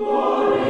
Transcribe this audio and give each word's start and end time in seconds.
Glory 0.00 0.69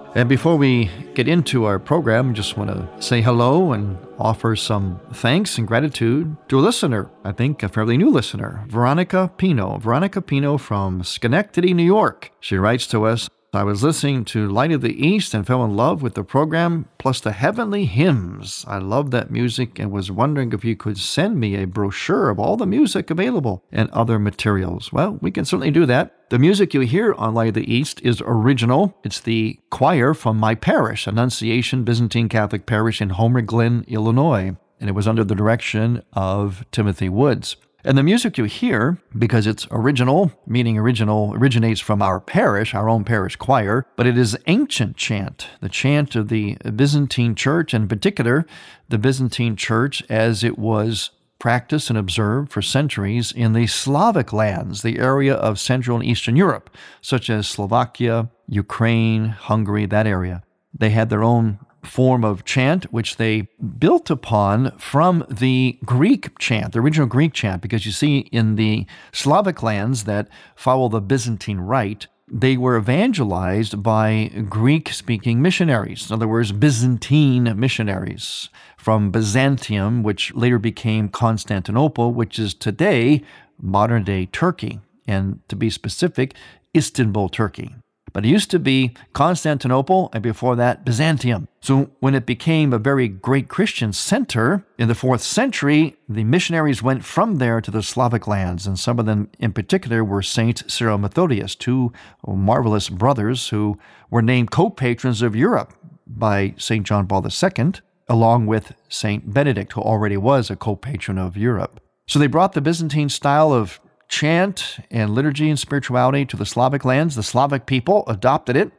And 0.13 0.27
before 0.27 0.57
we 0.57 0.89
get 1.13 1.29
into 1.29 1.63
our 1.63 1.79
program, 1.79 2.33
just 2.33 2.57
want 2.57 2.69
to 2.69 3.01
say 3.01 3.21
hello 3.21 3.71
and 3.71 3.97
offer 4.19 4.57
some 4.57 4.99
thanks 5.13 5.57
and 5.57 5.65
gratitude 5.65 6.35
to 6.49 6.59
a 6.59 6.61
listener, 6.61 7.09
I 7.23 7.31
think 7.31 7.63
a 7.63 7.69
fairly 7.69 7.95
new 7.95 8.09
listener, 8.09 8.65
Veronica 8.67 9.31
Pino. 9.37 9.77
Veronica 9.77 10.21
Pino 10.21 10.57
from 10.57 11.01
Schenectady, 11.01 11.73
New 11.73 11.85
York. 11.85 12.33
She 12.41 12.57
writes 12.57 12.87
to 12.87 13.05
us 13.05 13.29
I 13.53 13.65
was 13.65 13.83
listening 13.83 14.23
to 14.25 14.47
Light 14.47 14.71
of 14.71 14.79
the 14.79 15.05
East 15.05 15.33
and 15.33 15.45
fell 15.45 15.65
in 15.65 15.75
love 15.75 16.01
with 16.01 16.13
the 16.13 16.23
program, 16.23 16.85
plus 16.97 17.19
the 17.19 17.33
heavenly 17.33 17.83
hymns. 17.83 18.63
I 18.65 18.77
love 18.77 19.11
that 19.11 19.29
music 19.29 19.77
and 19.77 19.91
was 19.91 20.09
wondering 20.09 20.53
if 20.53 20.63
you 20.63 20.77
could 20.77 20.97
send 20.97 21.37
me 21.37 21.55
a 21.55 21.67
brochure 21.67 22.29
of 22.29 22.39
all 22.39 22.55
the 22.55 22.65
music 22.65 23.09
available 23.09 23.65
and 23.69 23.89
other 23.89 24.19
materials. 24.19 24.93
Well, 24.93 25.19
we 25.21 25.31
can 25.31 25.43
certainly 25.43 25.69
do 25.69 25.85
that. 25.87 26.29
The 26.29 26.39
music 26.39 26.73
you 26.73 26.79
hear 26.79 27.13
on 27.15 27.33
Light 27.33 27.49
of 27.49 27.55
the 27.55 27.69
East 27.73 27.99
is 28.03 28.23
original. 28.25 28.97
It's 29.03 29.19
the 29.19 29.59
choir 29.69 30.13
from 30.13 30.37
my 30.37 30.55
parish, 30.55 31.05
Annunciation 31.05 31.83
Byzantine 31.83 32.29
Catholic 32.29 32.65
Parish 32.65 33.01
in 33.01 33.09
Homer 33.09 33.41
Glen, 33.41 33.83
Illinois, 33.89 34.55
and 34.79 34.89
it 34.89 34.93
was 34.93 35.09
under 35.09 35.25
the 35.25 35.35
direction 35.35 36.03
of 36.13 36.63
Timothy 36.71 37.09
Woods. 37.09 37.57
And 37.83 37.97
the 37.97 38.03
music 38.03 38.37
you 38.37 38.43
hear, 38.43 38.99
because 39.17 39.47
it's 39.47 39.67
original, 39.71 40.31
meaning 40.45 40.77
original, 40.77 41.33
originates 41.33 41.79
from 41.79 42.01
our 42.01 42.19
parish, 42.19 42.75
our 42.75 42.87
own 42.87 43.03
parish 43.03 43.35
choir, 43.35 43.87
but 43.95 44.05
it 44.05 44.17
is 44.17 44.37
ancient 44.47 44.97
chant, 44.97 45.47
the 45.61 45.69
chant 45.69 46.15
of 46.15 46.27
the 46.27 46.57
Byzantine 46.75 47.33
church, 47.33 47.73
and 47.73 47.83
in 47.83 47.89
particular, 47.89 48.45
the 48.89 48.99
Byzantine 48.99 49.55
church 49.55 50.03
as 50.09 50.43
it 50.43 50.59
was 50.59 51.09
practiced 51.39 51.89
and 51.89 51.97
observed 51.97 52.51
for 52.51 52.61
centuries 52.61 53.31
in 53.31 53.53
the 53.53 53.65
Slavic 53.65 54.31
lands, 54.31 54.83
the 54.83 54.99
area 54.99 55.33
of 55.33 55.59
Central 55.59 55.97
and 55.97 56.05
Eastern 56.05 56.35
Europe, 56.35 56.69
such 57.01 57.31
as 57.31 57.47
Slovakia, 57.47 58.29
Ukraine, 58.47 59.29
Hungary, 59.29 59.87
that 59.87 60.05
area. 60.05 60.43
They 60.71 60.91
had 60.91 61.09
their 61.09 61.23
own 61.23 61.57
form 61.83 62.23
of 62.23 62.45
chant, 62.45 62.85
which 62.91 63.17
they 63.17 63.47
built 63.79 64.09
upon 64.09 64.77
from 64.77 65.25
the 65.29 65.77
Greek 65.85 66.37
chant, 66.39 66.73
the 66.73 66.79
original 66.79 67.07
Greek 67.07 67.33
chant, 67.33 67.61
because 67.61 67.85
you 67.85 67.91
see 67.91 68.19
in 68.31 68.55
the 68.55 68.85
Slavic 69.11 69.63
lands 69.63 70.03
that 70.05 70.27
follow 70.55 70.89
the 70.89 71.01
Byzantine 71.01 71.59
rite, 71.59 72.07
they 72.27 72.55
were 72.55 72.77
evangelized 72.77 73.83
by 73.83 74.31
Greek 74.47 74.89
speaking 74.93 75.41
missionaries, 75.41 76.09
in 76.09 76.13
other 76.13 76.27
words, 76.27 76.51
Byzantine 76.53 77.59
missionaries 77.59 78.49
from 78.77 79.11
Byzantium, 79.11 80.01
which 80.01 80.33
later 80.33 80.57
became 80.57 81.09
Constantinople, 81.09 82.13
which 82.13 82.39
is 82.39 82.53
today 82.53 83.21
modern 83.61 84.03
day 84.03 84.27
Turkey, 84.27 84.79
and 85.05 85.39
to 85.49 85.55
be 85.55 85.69
specific, 85.69 86.33
Istanbul, 86.75 87.29
Turkey. 87.29 87.75
But 88.13 88.25
it 88.25 88.29
used 88.29 88.51
to 88.51 88.59
be 88.59 88.93
Constantinople 89.13 90.09
and 90.13 90.21
before 90.21 90.55
that 90.55 90.85
Byzantium. 90.85 91.47
So 91.61 91.91
when 91.99 92.15
it 92.15 92.25
became 92.25 92.73
a 92.73 92.79
very 92.79 93.07
great 93.07 93.47
Christian 93.47 93.93
center 93.93 94.65
in 94.77 94.87
the 94.87 94.95
fourth 94.95 95.21
century, 95.21 95.95
the 96.09 96.23
missionaries 96.23 96.81
went 96.81 97.05
from 97.05 97.37
there 97.37 97.61
to 97.61 97.71
the 97.71 97.83
Slavic 97.83 98.27
lands, 98.27 98.65
and 98.65 98.79
some 98.79 98.99
of 98.99 99.05
them 99.05 99.29
in 99.39 99.53
particular 99.53 100.03
were 100.03 100.21
Saint 100.21 100.69
Cyril 100.69 100.97
Methodius, 100.97 101.55
two 101.55 101.91
marvelous 102.25 102.89
brothers 102.89 103.49
who 103.49 103.77
were 104.09 104.21
named 104.21 104.51
co-patrons 104.51 105.21
of 105.21 105.35
Europe 105.35 105.73
by 106.07 106.53
Saint 106.57 106.85
John 106.85 107.07
Paul 107.07 107.25
II, 107.25 107.73
along 108.09 108.45
with 108.45 108.73
Saint 108.89 109.33
Benedict, 109.33 109.73
who 109.73 109.81
already 109.81 110.17
was 110.17 110.49
a 110.49 110.55
co-patron 110.55 111.17
of 111.17 111.37
Europe. 111.37 111.79
So 112.07 112.19
they 112.19 112.27
brought 112.27 112.53
the 112.53 112.61
Byzantine 112.61 113.09
style 113.09 113.53
of 113.53 113.79
chant 114.11 114.77
and 114.91 115.15
liturgy 115.15 115.49
and 115.49 115.57
spirituality 115.57 116.25
to 116.25 116.37
the 116.37 116.45
Slavic 116.45 116.85
lands. 116.85 117.15
The 117.15 117.23
Slavic 117.23 117.65
people 117.65 118.03
adopted 118.07 118.55
it 118.57 118.71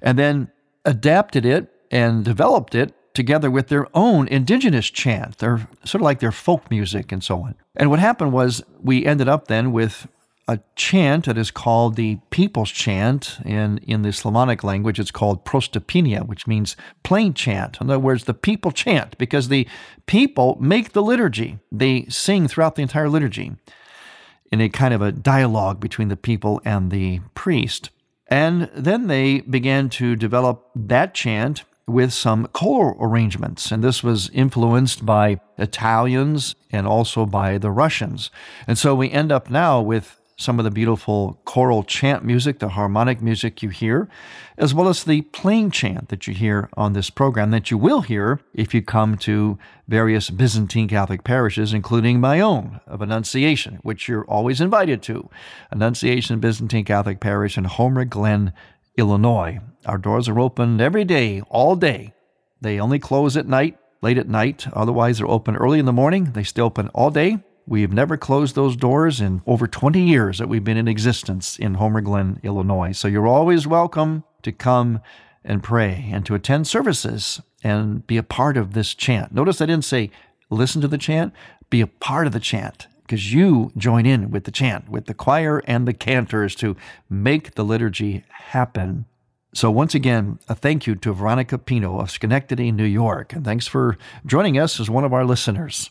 and 0.00 0.18
then 0.18 0.48
adapted 0.84 1.44
it 1.44 1.68
and 1.90 2.24
developed 2.24 2.74
it 2.74 2.94
together 3.12 3.50
with 3.50 3.66
their 3.66 3.88
own 3.94 4.28
indigenous 4.28 4.88
chant. 4.88 5.38
They're 5.38 5.68
sort 5.84 6.00
of 6.00 6.02
like 6.02 6.20
their 6.20 6.32
folk 6.32 6.70
music 6.70 7.10
and 7.10 7.22
so 7.22 7.42
on. 7.42 7.56
And 7.74 7.90
what 7.90 7.98
happened 7.98 8.32
was 8.32 8.62
we 8.80 9.04
ended 9.04 9.28
up 9.28 9.48
then 9.48 9.72
with 9.72 10.06
a 10.48 10.60
chant 10.76 11.24
that 11.24 11.36
is 11.36 11.50
called 11.50 11.96
the 11.96 12.20
people's 12.30 12.70
chant. 12.70 13.38
And 13.44 13.80
in 13.80 14.02
the 14.02 14.12
Slavonic 14.12 14.62
language, 14.62 15.00
it's 15.00 15.10
called 15.10 15.44
prostopenia, 15.44 16.24
which 16.24 16.46
means 16.46 16.76
plain 17.02 17.34
chant. 17.34 17.80
In 17.80 17.90
other 17.90 17.98
words, 17.98 18.24
the 18.24 18.34
people 18.34 18.70
chant 18.70 19.18
because 19.18 19.48
the 19.48 19.66
people 20.06 20.56
make 20.60 20.92
the 20.92 21.02
liturgy. 21.02 21.58
They 21.72 22.06
sing 22.08 22.46
throughout 22.46 22.76
the 22.76 22.82
entire 22.82 23.08
liturgy 23.08 23.56
in 24.50 24.60
a 24.60 24.68
kind 24.68 24.94
of 24.94 25.02
a 25.02 25.12
dialogue 25.12 25.80
between 25.80 26.08
the 26.08 26.16
people 26.16 26.60
and 26.64 26.90
the 26.90 27.20
priest. 27.34 27.90
And 28.28 28.70
then 28.74 29.06
they 29.06 29.40
began 29.40 29.88
to 29.90 30.16
develop 30.16 30.70
that 30.74 31.14
chant 31.14 31.64
with 31.86 32.12
some 32.12 32.48
choral 32.52 32.96
arrangements. 33.00 33.70
And 33.70 33.82
this 33.82 34.02
was 34.02 34.28
influenced 34.30 35.06
by 35.06 35.40
Italians 35.56 36.56
and 36.72 36.86
also 36.86 37.26
by 37.26 37.58
the 37.58 37.70
Russians. 37.70 38.30
And 38.66 38.76
so 38.76 38.94
we 38.94 39.10
end 39.10 39.30
up 39.30 39.48
now 39.50 39.80
with 39.80 40.20
some 40.38 40.58
of 40.58 40.64
the 40.64 40.70
beautiful 40.70 41.40
choral 41.46 41.82
chant 41.82 42.22
music, 42.22 42.58
the 42.58 42.68
harmonic 42.68 43.22
music 43.22 43.62
you 43.62 43.70
hear, 43.70 44.06
as 44.58 44.74
well 44.74 44.86
as 44.86 45.02
the 45.02 45.22
plain 45.22 45.70
chant 45.70 46.10
that 46.10 46.26
you 46.26 46.34
hear 46.34 46.68
on 46.76 46.92
this 46.92 47.08
program 47.08 47.50
that 47.50 47.70
you 47.70 47.78
will 47.78 48.02
hear 48.02 48.40
if 48.52 48.74
you 48.74 48.82
come 48.82 49.16
to 49.16 49.58
various 49.88 50.28
Byzantine 50.28 50.88
Catholic 50.88 51.24
parishes, 51.24 51.72
including 51.72 52.20
my 52.20 52.40
own 52.40 52.80
of 52.86 53.00
Annunciation, 53.00 53.78
which 53.82 54.08
you're 54.08 54.26
always 54.26 54.60
invited 54.60 55.02
to. 55.02 55.30
Annunciation 55.70 56.38
Byzantine 56.38 56.84
Catholic 56.84 57.18
Parish 57.18 57.56
in 57.56 57.64
Homer 57.64 58.04
Glen, 58.04 58.52
Illinois. 58.98 59.58
Our 59.86 59.98
doors 59.98 60.28
are 60.28 60.38
open 60.38 60.82
every 60.82 61.04
day, 61.04 61.40
all 61.48 61.76
day. 61.76 62.12
They 62.60 62.78
only 62.78 62.98
close 62.98 63.38
at 63.38 63.46
night, 63.46 63.78
late 64.02 64.18
at 64.18 64.28
night. 64.28 64.66
Otherwise, 64.74 65.16
they're 65.18 65.26
open 65.26 65.56
early 65.56 65.78
in 65.78 65.86
the 65.86 65.92
morning. 65.94 66.32
They 66.32 66.42
stay 66.42 66.60
open 66.60 66.88
all 66.88 67.10
day 67.10 67.38
We've 67.68 67.92
never 67.92 68.16
closed 68.16 68.54
those 68.54 68.76
doors 68.76 69.20
in 69.20 69.42
over 69.44 69.66
20 69.66 70.00
years 70.00 70.38
that 70.38 70.48
we've 70.48 70.62
been 70.62 70.76
in 70.76 70.86
existence 70.86 71.58
in 71.58 71.74
Homer 71.74 72.00
Glen, 72.00 72.38
Illinois. 72.44 72.92
So 72.92 73.08
you're 73.08 73.26
always 73.26 73.66
welcome 73.66 74.22
to 74.42 74.52
come 74.52 75.00
and 75.44 75.64
pray 75.64 76.08
and 76.12 76.24
to 76.26 76.36
attend 76.36 76.68
services 76.68 77.40
and 77.64 78.06
be 78.06 78.16
a 78.16 78.22
part 78.22 78.56
of 78.56 78.72
this 78.72 78.94
chant. 78.94 79.32
Notice 79.32 79.60
I 79.60 79.66
didn't 79.66 79.84
say 79.84 80.10
listen 80.48 80.80
to 80.82 80.88
the 80.88 80.98
chant, 80.98 81.32
be 81.68 81.80
a 81.80 81.88
part 81.88 82.28
of 82.28 82.32
the 82.32 82.40
chant 82.40 82.86
because 83.02 83.32
you 83.32 83.72
join 83.76 84.06
in 84.06 84.30
with 84.30 84.44
the 84.44 84.52
chant, 84.52 84.88
with 84.88 85.06
the 85.06 85.14
choir 85.14 85.62
and 85.66 85.88
the 85.88 85.92
cantors 85.92 86.54
to 86.56 86.76
make 87.10 87.54
the 87.54 87.64
liturgy 87.64 88.24
happen. 88.30 89.06
So, 89.54 89.70
once 89.70 89.94
again, 89.94 90.38
a 90.48 90.54
thank 90.54 90.86
you 90.86 90.94
to 90.96 91.12
Veronica 91.12 91.56
Pino 91.56 91.98
of 91.98 92.10
Schenectady, 92.10 92.70
New 92.70 92.84
York, 92.84 93.32
and 93.32 93.44
thanks 93.44 93.66
for 93.66 93.96
joining 94.26 94.58
us 94.58 94.78
as 94.78 94.90
one 94.90 95.04
of 95.04 95.12
our 95.12 95.24
listeners. 95.24 95.90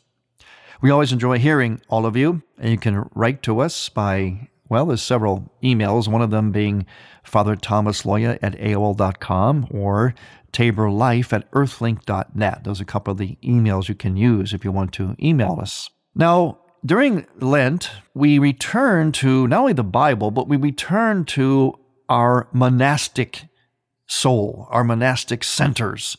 We 0.82 0.90
always 0.90 1.12
enjoy 1.12 1.40
hearing 1.40 1.82
all 1.88 2.06
of 2.06 2.18
you, 2.18 2.42
and 2.58 2.72
you 2.72 2.78
can 2.78 3.10
write 3.16 3.42
to 3.44 3.60
us 3.60 3.90
by, 3.90 4.50
well, 4.70 4.86
there's 4.86 5.02
several 5.02 5.52
emails, 5.64 6.08
one 6.08 6.22
of 6.22 6.32
them 6.32 6.52
being 6.52 6.86
Father 7.24 7.56
Thomas 7.56 8.04
Loya 8.04 8.38
at 8.42 8.58
AOL.com 8.58 9.68
or 9.72 10.14
taborlife 10.52 11.34
at 11.34 11.50
earthlink.net. 11.52 12.64
Those 12.64 12.80
are 12.80 12.84
a 12.84 12.86
couple 12.86 13.12
of 13.12 13.18
the 13.18 13.38
emails 13.44 13.90
you 13.90 13.96
can 13.96 14.16
use 14.16 14.54
if 14.54 14.64
you 14.64 14.72
want 14.72 14.94
to 14.94 15.16
email 15.22 15.58
us. 15.62 15.90
Now, 16.14 16.60
during 16.86 17.26
Lent, 17.40 17.92
we 18.14 18.38
return 18.40 19.12
to 19.14 19.48
not 19.48 19.62
only 19.62 19.74
the 19.74 19.84
Bible, 19.84 20.32
but 20.32 20.48
we 20.48 20.56
return 20.56 21.26
to 21.26 21.78
our 22.10 22.48
monastic 22.54 23.46
soul, 24.08 24.68
our 24.70 24.84
monastic 24.84 25.44
centers, 25.44 26.16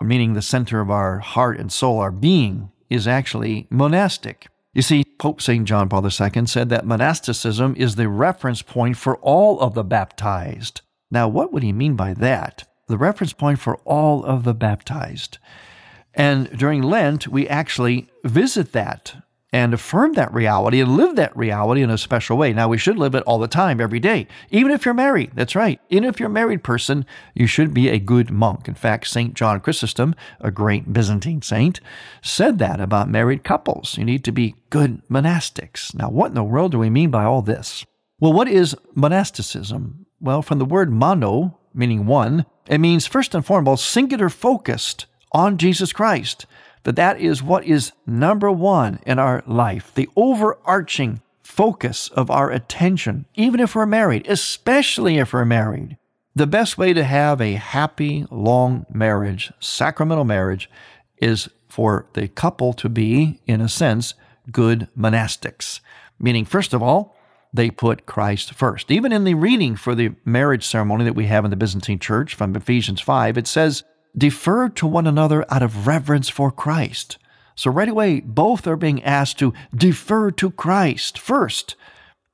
meaning 0.00 0.34
the 0.34 0.42
center 0.42 0.80
of 0.80 0.90
our 0.90 1.18
heart 1.18 1.58
and 1.58 1.72
soul, 1.72 1.98
our 1.98 2.12
being 2.12 2.70
is 2.94 3.06
actually 3.06 3.66
monastic. 3.70 4.46
You 4.72 4.82
see, 4.82 5.04
Pope 5.18 5.40
St. 5.40 5.64
John 5.64 5.88
Paul 5.88 6.04
II 6.04 6.46
said 6.46 6.68
that 6.70 6.86
monasticism 6.86 7.74
is 7.76 7.94
the 7.94 8.08
reference 8.08 8.62
point 8.62 8.96
for 8.96 9.16
all 9.18 9.60
of 9.60 9.74
the 9.74 9.84
baptized. 9.84 10.80
Now, 11.10 11.28
what 11.28 11.52
would 11.52 11.62
he 11.62 11.72
mean 11.72 11.94
by 11.94 12.14
that? 12.14 12.66
The 12.88 12.98
reference 12.98 13.32
point 13.32 13.60
for 13.60 13.76
all 13.84 14.24
of 14.24 14.44
the 14.44 14.54
baptized. 14.54 15.38
And 16.12 16.50
during 16.56 16.82
Lent, 16.82 17.28
we 17.28 17.48
actually 17.48 18.08
visit 18.24 18.72
that 18.72 19.16
and 19.54 19.72
affirm 19.72 20.14
that 20.14 20.34
reality 20.34 20.80
and 20.80 20.96
live 20.96 21.14
that 21.14 21.34
reality 21.36 21.80
in 21.80 21.88
a 21.88 21.96
special 21.96 22.36
way. 22.36 22.52
Now, 22.52 22.66
we 22.66 22.76
should 22.76 22.98
live 22.98 23.14
it 23.14 23.22
all 23.22 23.38
the 23.38 23.46
time, 23.46 23.80
every 23.80 24.00
day, 24.00 24.26
even 24.50 24.72
if 24.72 24.84
you're 24.84 24.94
married. 24.94 25.30
That's 25.34 25.54
right. 25.54 25.80
Even 25.90 26.08
if 26.08 26.18
you're 26.18 26.28
a 26.28 26.32
married 26.32 26.64
person, 26.64 27.06
you 27.34 27.46
should 27.46 27.72
be 27.72 27.88
a 27.88 28.00
good 28.00 28.32
monk. 28.32 28.66
In 28.66 28.74
fact, 28.74 29.06
St. 29.06 29.32
John 29.32 29.60
Chrysostom, 29.60 30.16
a 30.40 30.50
great 30.50 30.92
Byzantine 30.92 31.40
saint, 31.40 31.78
said 32.20 32.58
that 32.58 32.80
about 32.80 33.08
married 33.08 33.44
couples. 33.44 33.96
You 33.96 34.04
need 34.04 34.24
to 34.24 34.32
be 34.32 34.56
good 34.70 35.06
monastics. 35.08 35.94
Now, 35.94 36.10
what 36.10 36.30
in 36.30 36.34
the 36.34 36.42
world 36.42 36.72
do 36.72 36.80
we 36.80 36.90
mean 36.90 37.12
by 37.12 37.22
all 37.22 37.40
this? 37.40 37.86
Well, 38.18 38.32
what 38.32 38.48
is 38.48 38.76
monasticism? 38.96 40.06
Well, 40.20 40.42
from 40.42 40.58
the 40.58 40.64
word 40.64 40.90
mono, 40.90 41.60
meaning 41.72 42.06
one, 42.06 42.44
it 42.66 42.78
means 42.78 43.06
first 43.06 43.36
and 43.36 43.46
foremost 43.46 43.86
singular 43.86 44.30
focused 44.30 45.06
on 45.30 45.58
Jesus 45.58 45.92
Christ 45.92 46.44
that 46.84 46.96
that 46.96 47.20
is 47.20 47.42
what 47.42 47.64
is 47.64 47.92
number 48.06 48.50
one 48.50 49.00
in 49.04 49.18
our 49.18 49.42
life, 49.46 49.92
the 49.94 50.08
overarching 50.16 51.20
focus 51.42 52.08
of 52.08 52.30
our 52.30 52.50
attention, 52.50 53.26
even 53.34 53.60
if 53.60 53.74
we're 53.74 53.86
married, 53.86 54.26
especially 54.28 55.18
if 55.18 55.32
we're 55.32 55.44
married. 55.44 55.96
The 56.34 56.46
best 56.46 56.78
way 56.78 56.92
to 56.92 57.04
have 57.04 57.40
a 57.40 57.54
happy, 57.54 58.26
long 58.30 58.86
marriage, 58.92 59.52
sacramental 59.60 60.24
marriage, 60.24 60.68
is 61.18 61.48
for 61.68 62.06
the 62.14 62.28
couple 62.28 62.72
to 62.74 62.88
be, 62.88 63.40
in 63.46 63.60
a 63.60 63.68
sense, 63.68 64.14
good 64.50 64.88
monastics. 64.98 65.80
Meaning, 66.18 66.44
first 66.44 66.74
of 66.74 66.82
all, 66.82 67.16
they 67.52 67.70
put 67.70 68.04
Christ 68.04 68.52
first. 68.52 68.90
Even 68.90 69.12
in 69.12 69.22
the 69.22 69.34
reading 69.34 69.76
for 69.76 69.94
the 69.94 70.14
marriage 70.24 70.66
ceremony 70.66 71.04
that 71.04 71.14
we 71.14 71.26
have 71.26 71.44
in 71.44 71.50
the 71.50 71.56
Byzantine 71.56 72.00
Church 72.00 72.34
from 72.34 72.56
Ephesians 72.56 73.00
5, 73.00 73.38
it 73.38 73.46
says, 73.46 73.84
defer 74.16 74.68
to 74.70 74.86
one 74.86 75.06
another 75.06 75.44
out 75.50 75.62
of 75.62 75.86
reverence 75.86 76.28
for 76.28 76.50
Christ. 76.50 77.18
So, 77.56 77.70
right 77.70 77.88
away, 77.88 78.20
both 78.20 78.66
are 78.66 78.76
being 78.76 79.02
asked 79.04 79.38
to 79.38 79.54
defer 79.74 80.30
to 80.32 80.50
Christ 80.50 81.18
first, 81.18 81.76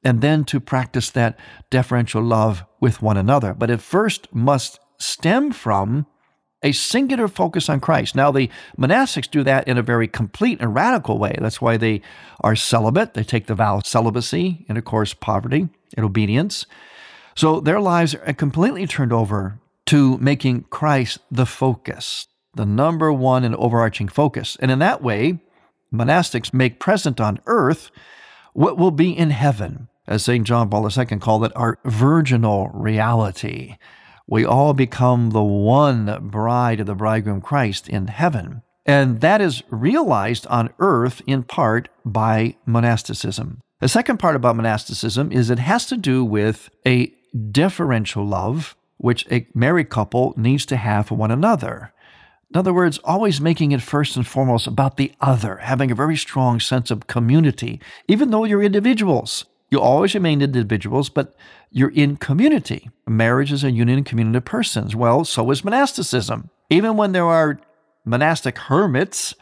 and 0.03 0.21
then 0.21 0.45
to 0.45 0.61
practice 0.61 1.11
that 1.11 1.39
deferential 1.69 2.23
love 2.23 2.65
with 2.81 3.03
one 3.03 3.17
another. 3.17 3.53
But 3.53 3.71
it 3.71 3.83
first 3.83 4.35
must 4.35 4.81
stem 4.99 5.53
from 5.53 6.07
a 6.63 6.73
singular 6.73 7.29
focus 7.29 7.69
on 7.69 7.81
Christ. 7.81 8.15
Now, 8.15 8.31
the 8.31 8.51
monastics 8.79 9.31
do 9.31 9.43
that 9.45 9.67
in 9.67 9.79
a 9.79 9.83
very 9.83 10.09
complete 10.09 10.61
and 10.61 10.75
radical 10.75 11.19
way. 11.19 11.35
That's 11.39 11.61
why 11.61 11.77
they 11.77 12.03
are 12.41 12.57
celibate. 12.57 13.15
They 13.15 13.25
take 13.25 13.47
the 13.47 13.55
vow 13.55 13.79
of 13.79 13.87
celibacy 13.87 14.67
and, 14.69 14.77
of 14.77 14.85
course, 14.85 15.15
poverty 15.15 15.69
and 15.97 16.05
obedience. 16.05 16.67
So 17.35 17.61
their 17.61 17.81
lives 17.81 18.15
are 18.15 18.33
completely 18.35 18.87
turned 18.87 19.13
over 19.13 19.59
to 19.91 20.17
making 20.19 20.63
Christ 20.71 21.19
the 21.33 21.45
focus, 21.45 22.29
the 22.55 22.65
number 22.65 23.13
one 23.13 23.43
and 23.43 23.57
overarching 23.57 24.07
focus. 24.07 24.57
And 24.61 24.71
in 24.71 24.79
that 24.79 25.03
way, 25.03 25.41
monastics 25.93 26.55
make 26.55 26.79
present 26.79 27.21
on 27.21 27.41
earth 27.47 27.91
what 28.53 28.79
will 28.79 28.93
be 28.93 29.11
in 29.11 29.31
heaven, 29.31 29.89
as 30.07 30.23
St. 30.23 30.47
John 30.47 30.71
Paul 30.71 30.89
II 30.89 31.19
called 31.19 31.45
it, 31.45 31.51
our 31.57 31.81
virginal 31.85 32.69
reality. 32.69 33.79
We 34.29 34.45
all 34.45 34.75
become 34.75 35.31
the 35.31 35.43
one 35.43 36.29
bride 36.29 36.79
of 36.79 36.87
the 36.87 36.95
bridegroom 36.95 37.41
Christ 37.41 37.89
in 37.89 38.07
heaven. 38.07 38.63
And 38.87 39.21
that 39.23 39.41
is 39.41 39.65
realized 39.71 40.47
on 40.47 40.71
earth 40.79 41.21
in 41.27 41.43
part 41.43 41.89
by 42.05 42.55
monasticism. 42.65 43.61
The 43.81 43.89
second 43.89 44.19
part 44.19 44.37
about 44.37 44.55
monasticism 44.55 45.33
is 45.33 45.51
it 45.51 45.59
has 45.59 45.87
to 45.87 45.97
do 45.97 46.25
with 46.25 46.71
a 46.87 47.13
deferential 47.51 48.25
love 48.25 48.77
which 49.01 49.27
a 49.31 49.47
married 49.55 49.89
couple 49.89 50.35
needs 50.37 50.67
to 50.67 50.77
have 50.77 51.07
for 51.07 51.15
one 51.15 51.31
another. 51.31 51.91
In 52.51 52.59
other 52.59 52.75
words, 52.75 52.99
always 52.99 53.41
making 53.41 53.73
it 53.73 53.81
first 53.81 54.15
and 54.15 54.27
foremost 54.27 54.67
about 54.67 54.99
the 54.99 55.13
other, 55.23 55.57
having 55.57 55.91
a 55.91 55.95
very 55.95 56.17
strong 56.17 56.61
sense 56.61 56.91
of 56.91 57.07
community, 57.07 57.81
even 58.09 58.31
though 58.31 58.45
you're 58.45 58.63
individuals. 58.63 59.47
You 59.71 59.81
always 59.81 60.15
remain 60.15 60.43
individuals, 60.43 61.09
but 61.09 61.35
you're 61.71 61.93
in 61.93 62.17
community. 62.17 62.91
Marriage 63.07 63.53
is 63.53 63.65
a 63.65 63.71
union 63.71 63.99
and 63.99 64.07
community 64.07 64.37
of 64.37 64.45
persons. 64.45 64.95
Well, 64.95 65.25
so 65.25 65.51
is 65.51 65.65
monasticism. 65.65 66.51
Even 66.69 66.99
when 66.99 67.13
there 67.13 67.25
are 67.25 67.59
monastic 68.05 68.59
hermits, 68.59 69.35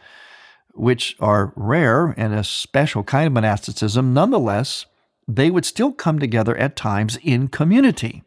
which 0.73 1.17
are 1.19 1.51
rare 1.57 2.13
and 2.15 2.33
a 2.33 2.45
special 2.45 3.03
kind 3.03 3.27
of 3.27 3.33
monasticism, 3.33 4.13
nonetheless, 4.13 4.85
they 5.27 5.51
would 5.51 5.65
still 5.65 5.91
come 5.91 6.17
together 6.17 6.55
at 6.55 6.77
times 6.77 7.17
in 7.23 7.49
community. 7.49 8.23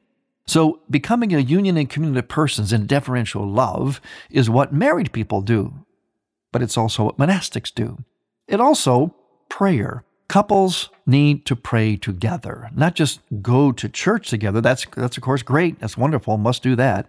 So, 0.46 0.80
becoming 0.90 1.32
a 1.32 1.38
union 1.38 1.76
and 1.76 1.88
community 1.88 2.18
of 2.18 2.28
persons 2.28 2.72
in 2.72 2.86
deferential 2.86 3.48
love 3.48 4.00
is 4.30 4.50
what 4.50 4.72
married 4.72 5.12
people 5.12 5.40
do, 5.40 5.84
but 6.50 6.62
it's 6.62 6.76
also 6.76 7.04
what 7.04 7.18
monastics 7.18 7.72
do. 7.72 8.04
It 8.48 8.60
also 8.60 9.14
prayer. 9.48 10.04
Couples 10.28 10.88
need 11.06 11.46
to 11.46 11.54
pray 11.54 11.96
together, 11.96 12.70
not 12.74 12.94
just 12.94 13.20
go 13.42 13.70
to 13.70 13.88
church 13.88 14.30
together. 14.30 14.60
That's 14.60 14.86
that's 14.96 15.16
of 15.16 15.22
course 15.22 15.42
great. 15.42 15.78
That's 15.78 15.96
wonderful. 15.96 16.38
Must 16.38 16.62
do 16.62 16.74
that. 16.76 17.08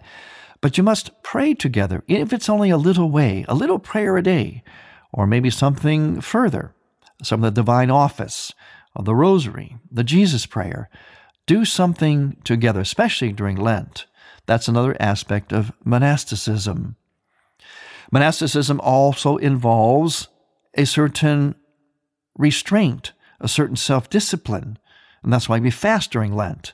But 0.61 0.77
you 0.77 0.83
must 0.83 1.23
pray 1.23 1.53
together, 1.53 2.03
if 2.07 2.31
it's 2.31 2.49
only 2.49 2.69
a 2.69 2.77
little 2.77 3.09
way, 3.09 3.45
a 3.47 3.55
little 3.55 3.79
prayer 3.79 4.15
a 4.15 4.23
day, 4.23 4.63
or 5.11 5.27
maybe 5.27 5.49
something 5.49 6.21
further, 6.21 6.73
some 7.21 7.43
of 7.43 7.53
the 7.53 7.61
divine 7.61 7.91
office, 7.91 8.53
the 8.97 9.15
rosary, 9.15 9.77
the 9.91 10.03
Jesus 10.03 10.45
prayer 10.45 10.89
do 11.45 11.65
something 11.65 12.37
together, 12.43 12.81
especially 12.81 13.31
during 13.31 13.57
Lent. 13.57 14.05
That's 14.45 14.67
another 14.67 14.95
aspect 14.99 15.51
of 15.51 15.71
monasticism. 15.83 16.95
Monasticism 18.11 18.79
also 18.81 19.37
involves 19.37 20.27
a 20.75 20.85
certain 20.85 21.55
restraint, 22.37 23.13
a 23.39 23.47
certain 23.47 23.75
self 23.75 24.09
discipline. 24.09 24.77
And 25.23 25.31
that's 25.31 25.47
why 25.47 25.59
we 25.59 25.71
fast 25.71 26.11
during 26.11 26.35
Lent. 26.35 26.73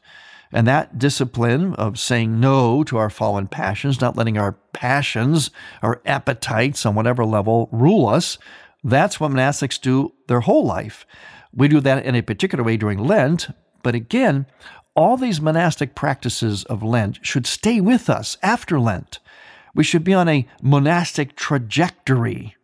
And 0.51 0.65
that 0.67 0.97
discipline 0.97 1.75
of 1.75 1.99
saying 1.99 2.39
no 2.39 2.83
to 2.85 2.97
our 2.97 3.11
fallen 3.11 3.47
passions, 3.47 4.01
not 4.01 4.17
letting 4.17 4.37
our 4.37 4.53
passions, 4.73 5.51
our 5.83 6.01
appetites 6.05 6.85
on 6.85 6.95
whatever 6.95 7.23
level 7.23 7.69
rule 7.71 8.07
us, 8.07 8.39
that's 8.83 9.19
what 9.19 9.31
monastics 9.31 9.79
do 9.79 10.13
their 10.27 10.39
whole 10.39 10.65
life. 10.65 11.05
We 11.53 11.67
do 11.67 11.79
that 11.81 12.03
in 12.03 12.15
a 12.15 12.23
particular 12.23 12.63
way 12.63 12.77
during 12.77 12.99
Lent, 12.99 13.49
but 13.83 13.95
again, 13.95 14.45
all 14.95 15.17
these 15.17 15.39
monastic 15.39 15.95
practices 15.95 16.63
of 16.65 16.83
Lent 16.83 17.19
should 17.21 17.47
stay 17.47 17.79
with 17.79 18.09
us 18.09 18.37
after 18.41 18.79
Lent. 18.79 19.19
We 19.73 19.83
should 19.83 20.03
be 20.03 20.13
on 20.13 20.27
a 20.27 20.47
monastic 20.61 21.35
trajectory. 21.35 22.55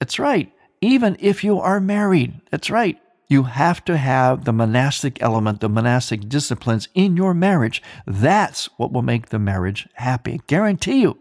That's 0.00 0.18
right. 0.18 0.52
Even 0.80 1.16
if 1.20 1.42
you 1.42 1.58
are 1.58 1.80
married, 1.80 2.40
that's 2.50 2.70
right. 2.70 2.98
You 3.28 3.44
have 3.44 3.84
to 3.86 3.96
have 3.96 4.44
the 4.44 4.52
monastic 4.52 5.20
element, 5.20 5.60
the 5.60 5.68
monastic 5.68 6.28
disciplines 6.28 6.88
in 6.94 7.16
your 7.16 7.34
marriage. 7.34 7.82
That's 8.06 8.66
what 8.76 8.92
will 8.92 9.02
make 9.02 9.30
the 9.30 9.38
marriage 9.38 9.88
happy. 9.94 10.40
Guarantee 10.46 11.00
you. 11.00 11.18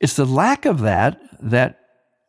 It's 0.00 0.16
the 0.16 0.24
lack 0.24 0.64
of 0.64 0.80
that 0.80 1.20
that 1.40 1.78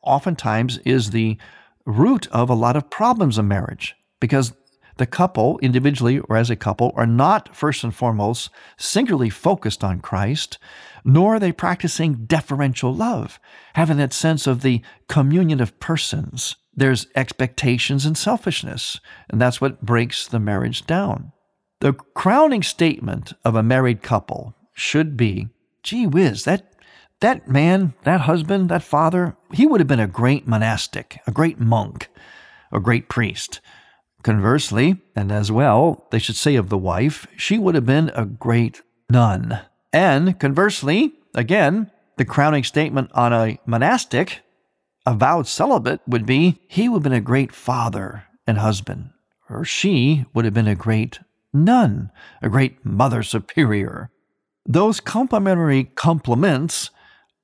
oftentimes 0.03 0.77
is 0.79 1.11
the 1.11 1.37
root 1.85 2.27
of 2.31 2.49
a 2.49 2.53
lot 2.53 2.75
of 2.75 2.89
problems 2.89 3.37
in 3.37 3.47
marriage 3.47 3.95
because 4.19 4.53
The 4.97 5.05
couple, 5.05 5.59
individually 5.59 6.19
or 6.19 6.35
as 6.37 6.49
a 6.49 6.55
couple, 6.55 6.91
are 6.95 7.07
not 7.07 7.55
first 7.55 7.83
and 7.83 7.93
foremost 7.93 8.49
singularly 8.77 9.29
focused 9.29 9.83
on 9.83 10.01
Christ, 10.01 10.57
nor 11.05 11.35
are 11.35 11.39
they 11.39 11.51
practicing 11.51 12.25
deferential 12.25 12.93
love, 12.93 13.39
having 13.75 13.97
that 13.97 14.13
sense 14.13 14.47
of 14.47 14.61
the 14.61 14.81
communion 15.07 15.61
of 15.61 15.79
persons. 15.79 16.55
There's 16.75 17.07
expectations 17.15 18.05
and 18.05 18.17
selfishness, 18.17 18.99
and 19.29 19.39
that's 19.39 19.61
what 19.61 19.81
breaks 19.81 20.27
the 20.27 20.39
marriage 20.39 20.85
down. 20.85 21.31
The 21.79 21.93
crowning 21.93 22.63
statement 22.63 23.33
of 23.45 23.55
a 23.55 23.63
married 23.63 24.01
couple 24.01 24.55
should 24.73 25.15
be 25.15 25.47
gee 25.83 26.07
whiz, 26.07 26.43
that, 26.43 26.73
that 27.21 27.47
man, 27.47 27.93
that 28.03 28.21
husband, 28.21 28.69
that 28.69 28.83
father, 28.83 29.37
he 29.53 29.65
would 29.65 29.79
have 29.79 29.87
been 29.87 29.99
a 29.99 30.07
great 30.07 30.47
monastic, 30.47 31.19
a 31.25 31.31
great 31.31 31.59
monk, 31.59 32.09
a 32.71 32.79
great 32.79 33.07
priest. 33.07 33.61
Conversely, 34.23 34.97
and 35.15 35.31
as 35.31 35.51
well, 35.51 36.07
they 36.11 36.19
should 36.19 36.35
say 36.35 36.55
of 36.55 36.69
the 36.69 36.77
wife, 36.77 37.27
she 37.37 37.57
would 37.57 37.75
have 37.75 37.85
been 37.85 38.11
a 38.15 38.25
great 38.25 38.81
nun. 39.09 39.59
And 39.93 40.39
conversely, 40.39 41.13
again, 41.35 41.91
the 42.17 42.25
crowning 42.25 42.63
statement 42.63 43.11
on 43.13 43.31
a 43.31 43.59
monastic, 43.65 44.41
a 45.05 45.13
vowed 45.13 45.47
celibate, 45.47 46.01
would 46.07 46.25
be 46.25 46.59
he 46.67 46.89
would 46.89 46.97
have 46.97 47.03
been 47.03 47.13
a 47.13 47.21
great 47.21 47.53
father 47.53 48.25
and 48.45 48.57
husband, 48.57 49.11
or 49.49 49.63
she 49.63 50.25
would 50.33 50.45
have 50.45 50.53
been 50.53 50.67
a 50.67 50.75
great 50.75 51.19
nun, 51.53 52.11
a 52.41 52.49
great 52.49 52.85
mother 52.85 53.23
superior. 53.23 54.09
Those 54.65 54.99
complementary 54.99 55.85
compliments 55.85 56.89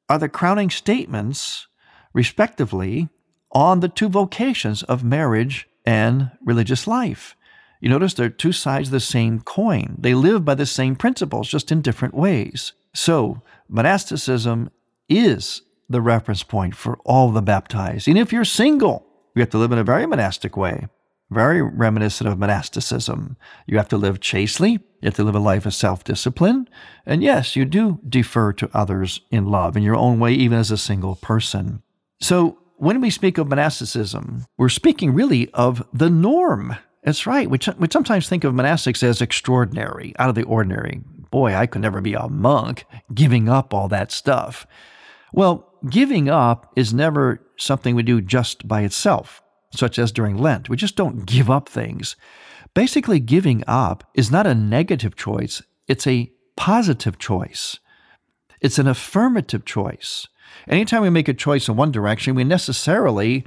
are 0.10 0.20
the 0.20 0.28
crowning 0.28 0.70
statements, 0.70 1.68
respectively, 2.14 3.10
on 3.52 3.80
the 3.80 3.88
two 3.88 4.10
vocations 4.10 4.84
of 4.84 5.04
marriage 5.04 5.68
and 5.86 6.32
religious 6.42 6.88
life. 6.88 7.36
You 7.80 7.90
notice 7.90 8.14
they're 8.14 8.30
two 8.30 8.54
sides 8.54 8.88
of 8.88 8.94
the 8.94 9.00
same 9.02 9.42
coin. 9.42 9.98
They 10.00 10.14
live 10.14 10.46
by 10.46 10.56
the 10.56 10.66
same 10.66 10.96
principles, 10.96 11.50
just 11.50 11.72
in 11.72 11.82
different 11.82 12.14
ways. 12.14 12.72
So, 12.94 13.42
monasticism 13.68 14.70
is 15.10 15.64
the 15.90 16.02
reference 16.02 16.44
point 16.44 16.76
for 16.76 16.98
all 17.04 17.32
the 17.32 17.42
baptized. 17.42 18.08
And 18.08 18.18
if 18.18 18.32
you're 18.32 18.46
single, 18.46 19.06
you 19.36 19.42
have 19.42 19.50
to 19.50 19.58
live 19.58 19.72
in 19.72 19.80
a 19.80 19.84
very 19.84 20.06
monastic 20.06 20.56
way, 20.56 20.88
very 21.30 21.62
reminiscent 21.62 22.30
of 22.30 22.40
monasticism. 22.40 23.36
You 23.68 23.78
have 23.78 23.90
to 23.90 23.98
live 23.98 24.22
chastely, 24.22 24.72
you 24.72 24.80
have 25.08 25.16
to 25.16 25.24
live 25.24 25.36
a 25.36 25.40
life 25.40 25.66
of 25.66 25.74
self 25.74 26.06
discipline. 26.06 26.70
And 27.06 27.22
yes, 27.22 27.56
you 27.58 27.66
do 27.66 28.00
defer 28.08 28.54
to 28.54 28.70
others 28.74 29.22
in 29.30 29.48
love 29.48 29.76
in 29.76 29.84
your 29.84 29.98
own 29.98 30.20
way, 30.20 30.34
even 30.34 30.58
as 30.58 30.72
a 30.72 30.78
single 30.78 31.16
person. 31.16 31.84
So, 32.22 32.60
when 32.84 33.00
we 33.00 33.10
speak 33.10 33.38
of 33.38 33.48
monasticism, 33.48 34.46
we're 34.58 34.68
speaking 34.68 35.14
really 35.14 35.50
of 35.54 35.88
the 35.94 36.10
norm. 36.10 36.76
That's 37.04 37.26
right. 37.26 37.50
We, 37.50 37.58
we 37.78 37.88
sometimes 37.90 38.28
think 38.28 38.44
of 38.44 38.54
monastics 38.54 39.02
as 39.04 39.22
extraordinary, 39.22 40.14
out 40.20 40.28
of 40.28 40.36
the 40.36 40.44
ordinary. 40.44 41.02
Boy, 41.32 41.56
I 41.56 41.66
could 41.66 41.82
never 41.82 42.02
be 42.02 42.14
a 42.14 42.28
monk 42.28 42.86
giving 43.14 43.48
up 43.48 43.74
all 43.74 43.88
that 43.88 44.12
stuff. 44.12 44.68
Well, 45.32 45.72
giving 45.90 46.28
up 46.30 46.74
is 46.76 46.94
never 46.94 47.42
something 47.58 47.96
we 47.96 48.04
do 48.04 48.20
just 48.20 48.68
by 48.68 48.82
itself, 48.82 49.42
such 49.74 49.98
as 49.98 50.12
during 50.12 50.38
Lent. 50.38 50.68
We 50.68 50.76
just 50.76 50.98
don't 50.98 51.26
give 51.26 51.50
up 51.50 51.70
things. 51.70 52.18
Basically, 52.74 53.22
giving 53.22 53.64
up 53.66 54.04
is 54.14 54.30
not 54.30 54.46
a 54.46 54.54
negative 54.54 55.16
choice, 55.16 55.64
it's 55.88 56.06
a 56.06 56.32
positive 56.58 57.18
choice. 57.18 57.80
It's 58.64 58.80
an 58.80 58.88
affirmative 58.88 59.66
choice. 59.66 60.28
Anytime 60.68 61.02
we 61.02 61.10
make 61.10 61.28
a 61.28 61.34
choice 61.34 61.68
in 61.68 61.76
one 61.76 61.92
direction, 61.92 62.34
we 62.34 62.46
necessarily 62.46 63.44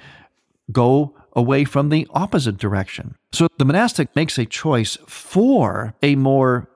go 0.70 1.14
away 1.35 1.64
from 1.64 1.88
the 1.88 2.06
opposite 2.11 2.58
direction. 2.58 3.16
So 3.32 3.49
the 3.58 3.64
monastic 3.64 4.14
makes 4.14 4.38
a 4.38 4.44
choice 4.44 4.99
for 5.06 5.94
a 6.02 6.16
more 6.16 6.68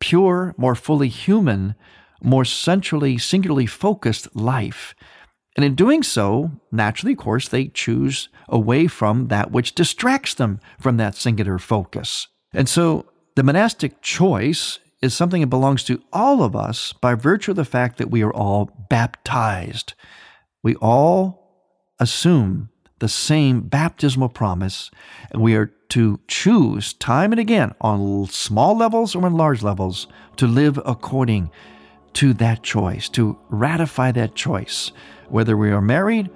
pure, 0.00 0.54
more 0.56 0.74
fully 0.74 1.08
human, 1.08 1.74
more 2.22 2.44
centrally, 2.44 3.16
singularly 3.16 3.66
focused 3.66 4.34
life. 4.36 4.94
And 5.56 5.64
in 5.64 5.74
doing 5.74 6.02
so, 6.02 6.52
naturally, 6.70 7.12
of 7.12 7.18
course, 7.18 7.48
they 7.48 7.68
choose 7.68 8.28
away 8.48 8.86
from 8.86 9.28
that 9.28 9.50
which 9.50 9.74
distracts 9.74 10.34
them 10.34 10.60
from 10.78 10.98
that 10.98 11.14
singular 11.14 11.58
focus. 11.58 12.28
And 12.52 12.68
so 12.68 13.06
the 13.34 13.42
monastic 13.42 14.00
choice 14.02 14.78
is 15.00 15.14
something 15.14 15.40
that 15.40 15.46
belongs 15.48 15.84
to 15.84 16.02
all 16.12 16.42
of 16.42 16.56
us 16.56 16.92
by 16.94 17.14
virtue 17.14 17.52
of 17.52 17.56
the 17.56 17.64
fact 17.64 17.98
that 17.98 18.10
we 18.10 18.22
are 18.22 18.32
all 18.32 18.70
baptized. 18.88 19.94
We 20.62 20.74
all 20.76 21.72
assume 22.00 22.70
the 22.98 23.08
same 23.08 23.60
baptismal 23.60 24.28
promise, 24.28 24.90
and 25.30 25.40
we 25.40 25.54
are 25.54 25.66
to 25.90 26.20
choose 26.26 26.92
time 26.94 27.32
and 27.32 27.40
again 27.40 27.74
on 27.80 28.26
small 28.26 28.76
levels 28.76 29.14
or 29.14 29.24
on 29.24 29.34
large 29.34 29.62
levels 29.62 30.06
to 30.36 30.46
live 30.46 30.78
according 30.84 31.50
to 32.14 32.34
that 32.34 32.62
choice, 32.62 33.08
to 33.10 33.38
ratify 33.48 34.12
that 34.12 34.34
choice, 34.34 34.90
whether 35.28 35.56
we 35.56 35.70
are 35.70 35.80
married 35.80 36.28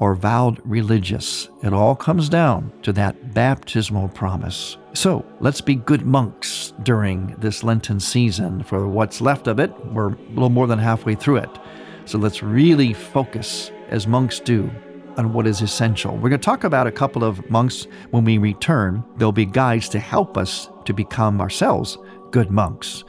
or 0.00 0.14
vowed 0.14 0.60
religious. 0.64 1.48
It 1.62 1.72
all 1.72 1.94
comes 1.94 2.28
down 2.28 2.72
to 2.82 2.92
that 2.94 3.34
baptismal 3.34 4.08
promise. 4.08 4.78
So 4.94 5.24
let's 5.38 5.60
be 5.60 5.76
good 5.76 6.04
monks 6.04 6.72
during 6.82 7.36
this 7.38 7.62
Lenten 7.62 8.00
season. 8.00 8.64
For 8.64 8.88
what's 8.88 9.20
left 9.20 9.46
of 9.46 9.60
it, 9.60 9.70
we're 9.86 10.14
a 10.14 10.18
little 10.30 10.48
more 10.48 10.66
than 10.66 10.78
halfway 10.78 11.14
through 11.14 11.36
it. 11.36 11.58
So 12.06 12.18
let's 12.18 12.42
really 12.42 12.92
focus, 12.94 13.70
as 13.90 14.06
monks 14.06 14.40
do, 14.40 14.70
on 15.16 15.32
what 15.32 15.46
is 15.46 15.60
essential. 15.60 16.16
We're 16.16 16.30
going 16.30 16.40
to 16.40 16.44
talk 16.44 16.64
about 16.64 16.86
a 16.86 16.92
couple 16.92 17.22
of 17.22 17.48
monks 17.50 17.86
when 18.10 18.24
we 18.24 18.38
return. 18.38 19.04
There'll 19.16 19.32
be 19.32 19.46
guides 19.46 19.88
to 19.90 19.98
help 19.98 20.36
us 20.38 20.70
to 20.86 20.94
become 20.94 21.40
ourselves 21.40 21.98
good 22.30 22.50
monks. 22.50 23.04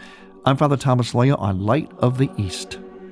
I'm 0.46 0.58
Father 0.58 0.78
Thomas 0.78 1.14
Loya 1.14 1.40
on 1.40 1.62
Light 1.62 1.90
of 2.00 2.18
the 2.18 2.30
East. 2.38 2.80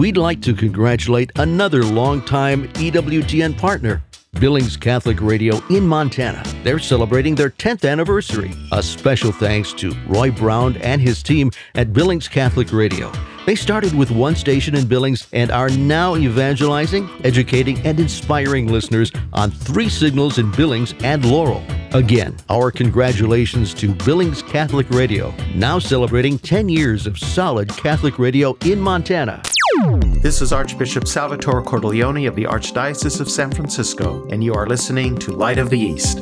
We'd 0.00 0.16
like 0.16 0.40
to 0.42 0.54
congratulate 0.54 1.30
another 1.36 1.82
longtime 1.82 2.68
EWTN 2.68 3.58
partner, 3.58 4.02
Billings 4.40 4.74
Catholic 4.74 5.20
Radio 5.20 5.62
in 5.68 5.86
Montana. 5.86 6.42
They're 6.64 6.78
celebrating 6.78 7.34
their 7.34 7.50
10th 7.50 7.86
anniversary. 7.86 8.50
A 8.72 8.82
special 8.82 9.30
thanks 9.30 9.74
to 9.74 9.94
Roy 10.06 10.30
Brown 10.30 10.78
and 10.78 11.02
his 11.02 11.22
team 11.22 11.50
at 11.74 11.92
Billings 11.92 12.28
Catholic 12.28 12.72
Radio. 12.72 13.12
They 13.44 13.54
started 13.54 13.92
with 13.92 14.10
one 14.10 14.36
station 14.36 14.74
in 14.74 14.86
Billings 14.86 15.28
and 15.34 15.50
are 15.50 15.68
now 15.68 16.16
evangelizing, 16.16 17.06
educating, 17.22 17.78
and 17.86 18.00
inspiring 18.00 18.68
listeners 18.68 19.12
on 19.34 19.50
three 19.50 19.90
signals 19.90 20.38
in 20.38 20.50
Billings 20.52 20.94
and 21.04 21.26
Laurel. 21.26 21.62
Again, 21.92 22.34
our 22.48 22.70
congratulations 22.70 23.74
to 23.74 23.94
Billings 23.94 24.40
Catholic 24.40 24.88
Radio, 24.88 25.34
now 25.54 25.78
celebrating 25.78 26.38
10 26.38 26.70
years 26.70 27.06
of 27.06 27.18
solid 27.18 27.68
Catholic 27.68 28.18
radio 28.18 28.56
in 28.64 28.80
Montana. 28.80 29.42
This 29.80 30.42
is 30.42 30.52
Archbishop 30.52 31.08
Salvatore 31.08 31.62
Cordileone 31.62 32.28
of 32.28 32.34
the 32.34 32.44
Archdiocese 32.44 33.18
of 33.18 33.30
San 33.30 33.50
Francisco, 33.50 34.28
and 34.28 34.44
you 34.44 34.52
are 34.52 34.66
listening 34.66 35.16
to 35.20 35.32
Light 35.32 35.56
of 35.56 35.70
the 35.70 35.78
East. 35.78 36.20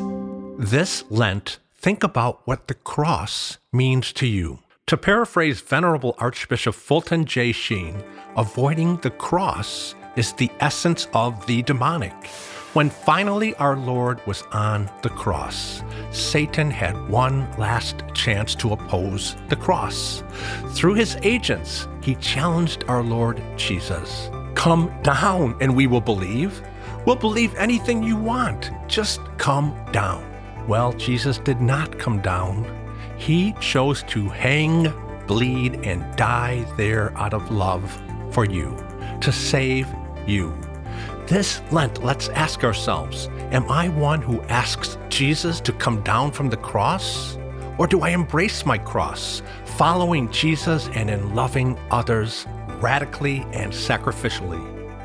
This 0.58 1.02
Lent, 1.10 1.58
think 1.76 2.04
about 2.04 2.46
what 2.46 2.68
the 2.68 2.74
cross 2.74 3.58
means 3.72 4.12
to 4.12 4.28
you. 4.28 4.60
To 4.86 4.96
paraphrase 4.96 5.60
Venerable 5.60 6.14
Archbishop 6.18 6.76
Fulton 6.76 7.24
J. 7.24 7.50
Sheen, 7.50 8.04
avoiding 8.36 8.98
the 8.98 9.10
cross 9.10 9.96
is 10.14 10.32
the 10.34 10.52
essence 10.60 11.08
of 11.12 11.44
the 11.46 11.62
demonic. 11.62 12.14
When 12.78 12.90
finally 12.90 13.56
our 13.56 13.76
Lord 13.76 14.24
was 14.24 14.44
on 14.52 14.88
the 15.02 15.08
cross, 15.08 15.82
Satan 16.12 16.70
had 16.70 17.08
one 17.08 17.50
last 17.58 18.04
chance 18.14 18.54
to 18.54 18.72
oppose 18.72 19.34
the 19.48 19.56
cross. 19.56 20.22
Through 20.74 20.94
his 20.94 21.18
agents, 21.24 21.88
he 22.00 22.14
challenged 22.14 22.84
our 22.86 23.02
Lord 23.02 23.42
Jesus 23.56 24.30
Come 24.54 24.92
down 25.02 25.56
and 25.60 25.74
we 25.74 25.88
will 25.88 26.00
believe. 26.00 26.62
We'll 27.04 27.16
believe 27.16 27.52
anything 27.56 28.04
you 28.04 28.16
want. 28.16 28.70
Just 28.86 29.22
come 29.38 29.74
down. 29.90 30.24
Well, 30.68 30.92
Jesus 30.92 31.38
did 31.38 31.60
not 31.60 31.98
come 31.98 32.22
down. 32.22 32.64
He 33.16 33.54
chose 33.54 34.04
to 34.04 34.28
hang, 34.28 34.94
bleed, 35.26 35.84
and 35.84 36.14
die 36.14 36.64
there 36.76 37.12
out 37.18 37.34
of 37.34 37.50
love 37.50 37.90
for 38.30 38.44
you, 38.44 38.76
to 39.20 39.32
save 39.32 39.88
you. 40.28 40.56
This 41.28 41.60
Lent, 41.70 42.02
let's 42.02 42.30
ask 42.30 42.64
ourselves 42.64 43.28
Am 43.52 43.70
I 43.70 43.90
one 43.90 44.22
who 44.22 44.40
asks 44.44 44.96
Jesus 45.10 45.60
to 45.60 45.72
come 45.72 46.02
down 46.02 46.32
from 46.32 46.48
the 46.48 46.56
cross? 46.56 47.36
Or 47.76 47.86
do 47.86 48.00
I 48.00 48.10
embrace 48.10 48.64
my 48.64 48.78
cross, 48.78 49.42
following 49.76 50.32
Jesus 50.32 50.88
and 50.94 51.10
in 51.10 51.34
loving 51.34 51.78
others 51.90 52.46
radically 52.80 53.40
and 53.52 53.72
sacrificially? 53.72 54.58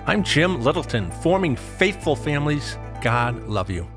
I'm 0.07 0.23
Jim 0.23 0.63
Littleton, 0.63 1.11
forming 1.11 1.57
faithful 1.57 2.15
families. 2.15 2.77
God 3.01 3.43
love 3.49 3.69
you. 3.69 3.92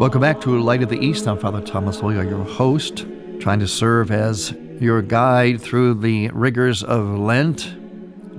Welcome 0.00 0.22
back 0.22 0.40
to 0.40 0.58
Light 0.58 0.82
of 0.82 0.88
the 0.88 0.98
East. 0.98 1.28
I'm 1.28 1.38
Father 1.38 1.60
Thomas 1.60 1.98
Loya, 1.98 2.26
your 2.26 2.42
host, 2.42 3.04
trying 3.38 3.60
to 3.60 3.68
serve 3.68 4.10
as 4.10 4.50
your 4.80 5.02
guide 5.02 5.60
through 5.60 5.96
the 5.96 6.30
rigors 6.30 6.82
of 6.82 7.06
Lent, 7.06 7.76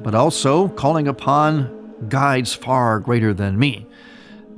but 0.01 0.15
also 0.15 0.69
calling 0.69 1.07
upon 1.07 1.93
guides 2.09 2.55
far 2.55 2.99
greater 2.99 3.31
than 3.31 3.59
me. 3.59 3.85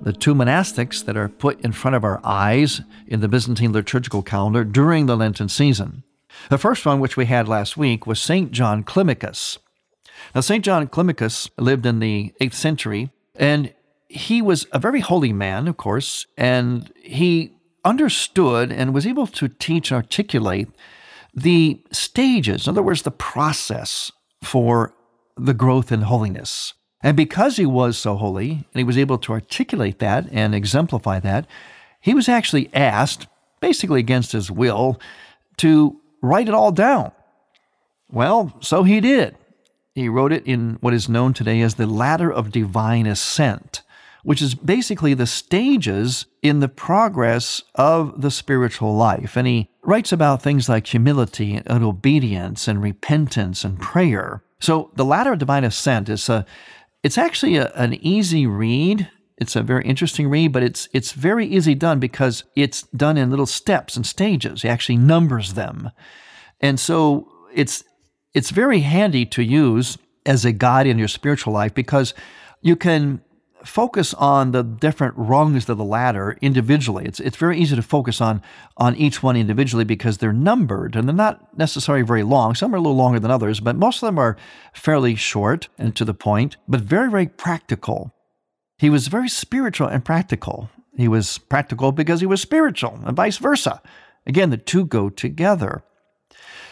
The 0.02 0.14
two 0.14 0.34
monastics 0.34 1.04
that 1.04 1.18
are 1.18 1.28
put 1.28 1.60
in 1.60 1.74
front 1.74 1.96
of 1.96 2.06
our 2.06 2.22
eyes 2.24 2.80
in 3.06 3.20
the 3.20 3.28
Byzantine 3.28 3.74
liturgical 3.74 4.24
calendar 4.24 4.64
during 4.64 5.06
the 5.06 5.18
Lenten 5.18 5.50
season. 5.50 6.04
The 6.50 6.58
first 6.58 6.86
one, 6.86 7.02
which 7.02 7.18
we 7.18 7.26
had 7.26 7.50
last 7.50 7.76
week, 7.76 8.08
was 8.08 8.22
St. 8.22 8.50
John 8.54 8.82
Climacus. 8.82 9.58
Now, 10.34 10.40
St. 10.40 10.64
John 10.64 10.88
Climacus 10.88 11.50
lived 11.58 11.86
in 11.86 12.00
the 12.00 12.34
8th 12.40 12.54
century, 12.54 13.12
and 13.36 13.74
he 14.14 14.42
was 14.42 14.68
a 14.72 14.80
very 14.80 15.00
holy 15.00 15.34
man, 15.34 15.68
of 15.68 15.78
course, 15.78 16.28
and 16.38 16.94
he 17.02 17.52
understood 17.84 18.72
and 18.72 18.94
was 18.94 19.08
able 19.08 19.28
to 19.28 19.48
teach 19.48 19.92
and 19.92 19.96
articulate 19.96 20.70
the 21.34 21.82
stages, 21.92 22.68
in 22.68 22.72
other 22.72 22.84
words, 22.84 23.02
the 23.02 23.12
process 23.12 24.12
for 24.44 24.94
the 25.36 25.54
growth 25.54 25.92
in 25.92 26.04
holiness. 26.04 26.76
And 27.02 27.18
because 27.18 27.58
he 27.58 27.66
was 27.66 27.98
so 27.98 28.16
holy 28.16 28.52
and 28.52 28.76
he 28.76 28.84
was 28.84 29.00
able 29.00 29.18
to 29.18 29.34
articulate 29.34 29.98
that 30.00 30.28
and 30.32 30.54
exemplify 30.54 31.20
that, 31.22 31.48
he 32.00 32.14
was 32.14 32.30
actually 32.30 32.70
asked, 32.74 33.26
basically 33.62 34.00
against 34.00 34.32
his 34.32 34.52
will, 34.52 35.02
to 35.58 36.00
write 36.22 36.48
it 36.48 36.54
all 36.54 36.72
down. 36.72 37.12
Well, 38.10 38.56
so 38.60 38.84
he 38.84 39.02
did. 39.02 39.36
He 39.96 40.08
wrote 40.08 40.32
it 40.32 40.46
in 40.46 40.78
what 40.82 40.94
is 40.94 41.10
known 41.10 41.34
today 41.34 41.62
as 41.62 41.76
the 41.76 41.88
Ladder 41.88 42.32
of 42.32 42.52
Divine 42.52 43.08
Ascent 43.08 43.82
which 44.24 44.42
is 44.42 44.56
basically 44.56 45.14
the 45.14 45.28
stages 45.28 46.26
in 46.42 46.60
the 46.60 46.70
progress 46.70 47.62
of 47.76 48.22
the 48.22 48.32
spiritual 48.32 48.96
life. 48.96 49.38
And 49.38 49.46
he 49.46 49.70
writes 49.84 50.12
about 50.12 50.42
things 50.42 50.68
like 50.68 50.88
humility 50.88 51.62
and 51.66 51.84
obedience 51.84 52.68
and 52.68 52.82
repentance 52.82 53.64
and 53.64 53.80
prayer. 53.80 54.44
So 54.60 54.92
the 54.96 55.06
ladder 55.06 55.34
of 55.34 55.40
divine 55.40 55.66
ascent 55.66 56.08
is 56.08 56.30
a, 56.30 56.46
it's 57.04 57.18
actually 57.18 57.58
a, 57.58 57.72
an 57.74 57.94
easy 57.96 58.48
read. 58.48 59.10
It's 59.38 59.58
a 59.58 59.62
very 59.62 59.84
interesting 59.84 60.30
read, 60.30 60.54
but 60.54 60.64
it's 60.64 60.88
it's 60.94 61.12
very 61.12 61.46
easy 61.46 61.76
done 61.76 62.00
because 62.00 62.46
it's 62.56 62.84
done 62.96 63.18
in 63.18 63.30
little 63.30 63.46
steps 63.46 63.98
and 63.98 64.06
stages. 64.06 64.62
He 64.62 64.70
actually 64.70 64.98
numbers 64.98 65.56
them. 65.56 65.90
And 66.62 66.80
so 66.80 67.28
it's 67.54 67.84
it's 68.34 68.52
very 68.52 68.82
handy 68.82 69.26
to 69.26 69.44
use 69.44 69.98
as 70.26 70.46
a 70.46 70.54
guide 70.54 70.88
in 70.88 70.98
your 70.98 71.10
spiritual 71.10 71.52
life 71.52 71.74
because 71.74 72.14
you 72.62 72.78
can 72.78 73.22
focus 73.64 74.14
on 74.16 74.52
the 74.52 74.64
different 74.64 75.14
rungs 75.18 75.68
of 75.70 75.78
the 75.78 75.84
ladder 75.84 76.38
individually. 76.42 77.06
It's 77.06 77.20
it's 77.20 77.38
very 77.38 77.60
easy 77.60 77.76
to 77.76 77.82
focus 77.82 78.22
on 78.22 78.42
on 78.78 78.96
each 78.96 79.24
one 79.24 79.36
individually 79.36 79.84
because 79.84 80.18
they're 80.18 80.34
numbered 80.34 80.96
and 80.96 81.08
they're 81.08 81.16
not 81.16 81.58
necessarily 81.58 82.04
very 82.04 82.24
long. 82.24 82.56
Some 82.56 82.74
are 82.74 82.78
a 82.78 82.82
little 82.82 82.96
longer 82.96 83.20
than 83.20 83.32
others, 83.32 83.60
but 83.60 83.76
most 83.76 84.02
of 84.02 84.08
them 84.08 84.20
are 84.20 84.38
fairly 84.74 85.16
short 85.16 85.70
and 85.78 85.96
to 85.96 86.06
the 86.06 86.14
point, 86.14 86.58
but 86.68 86.82
very 86.82 87.10
very 87.10 87.28
practical. 87.28 88.14
He 88.78 88.90
was 88.90 89.08
very 89.08 89.30
spiritual 89.30 89.88
and 89.88 90.04
practical. 90.04 90.70
He 90.96 91.08
was 91.08 91.38
practical 91.38 91.92
because 91.92 92.20
he 92.20 92.28
was 92.28 92.42
spiritual, 92.42 93.00
and 93.06 93.16
vice 93.16 93.38
versa. 93.38 93.82
Again, 94.26 94.50
the 94.50 94.58
two 94.58 94.86
go 94.86 95.10
together. 95.10 95.84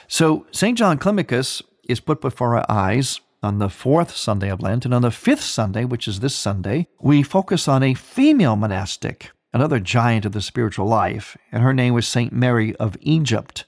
So 0.07 0.45
St. 0.51 0.77
John 0.77 0.99
Climacus 0.99 1.61
is 1.87 1.99
put 1.99 2.21
before 2.21 2.57
our 2.57 2.65
eyes 2.69 3.19
on 3.43 3.57
the 3.57 3.69
fourth 3.69 4.15
Sunday 4.15 4.49
of 4.49 4.61
Lent. 4.61 4.85
And 4.85 4.93
on 4.93 5.01
the 5.01 5.11
fifth 5.11 5.41
Sunday, 5.41 5.85
which 5.85 6.07
is 6.07 6.19
this 6.19 6.35
Sunday, 6.35 6.87
we 6.99 7.23
focus 7.23 7.67
on 7.67 7.83
a 7.83 7.93
female 7.93 8.55
monastic, 8.55 9.31
another 9.53 9.79
giant 9.79 10.25
of 10.25 10.31
the 10.31 10.41
spiritual 10.41 10.87
life, 10.87 11.37
and 11.51 11.63
her 11.63 11.73
name 11.73 11.93
was 11.93 12.07
St. 12.07 12.31
Mary 12.31 12.75
of 12.77 12.97
Egypt. 13.01 13.65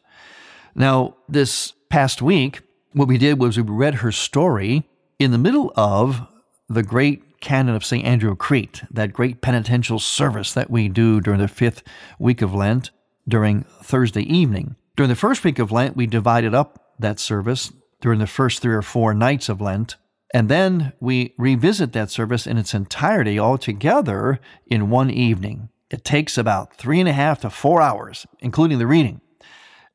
Now, 0.75 1.15
this 1.27 1.73
past 1.89 2.21
week, 2.21 2.61
what 2.93 3.07
we 3.07 3.17
did 3.17 3.39
was 3.39 3.57
we 3.57 3.63
read 3.63 3.95
her 3.95 4.11
story 4.11 4.87
in 5.19 5.31
the 5.31 5.37
middle 5.37 5.71
of 5.75 6.21
the 6.69 6.83
great 6.83 7.41
canon 7.41 7.75
of 7.75 7.85
St. 7.85 8.05
Andrew 8.05 8.31
of 8.31 8.37
Crete, 8.37 8.83
that 8.89 9.13
great 9.13 9.41
penitential 9.41 9.99
service 9.99 10.53
that 10.53 10.69
we 10.69 10.87
do 10.87 11.19
during 11.19 11.39
the 11.39 11.47
fifth 11.47 11.83
week 12.17 12.41
of 12.41 12.53
Lent 12.53 12.91
during 13.27 13.63
Thursday 13.81 14.21
evening. 14.21 14.75
During 14.95 15.09
the 15.09 15.15
first 15.15 15.43
week 15.43 15.59
of 15.59 15.71
Lent, 15.71 15.95
we 15.95 16.07
divided 16.07 16.53
up 16.53 16.93
that 16.99 17.19
service 17.19 17.71
during 18.03 18.19
the 18.19 18.27
first 18.27 18.61
three 18.61 18.73
or 18.73 18.81
four 18.81 19.13
nights 19.13 19.47
of 19.47 19.61
Lent. 19.61 19.95
And 20.33 20.49
then 20.49 20.91
we 20.99 21.33
revisit 21.37 21.93
that 21.93 22.11
service 22.11 22.45
in 22.45 22.57
its 22.57 22.73
entirety 22.73 23.39
all 23.39 23.57
together 23.57 24.41
in 24.67 24.89
one 24.89 25.09
evening. 25.09 25.69
It 25.89 26.03
takes 26.03 26.37
about 26.37 26.75
three 26.75 26.99
and 26.99 27.07
a 27.07 27.13
half 27.13 27.39
to 27.41 27.49
four 27.49 27.81
hours, 27.81 28.27
including 28.39 28.77
the 28.77 28.87
reading. 28.87 29.21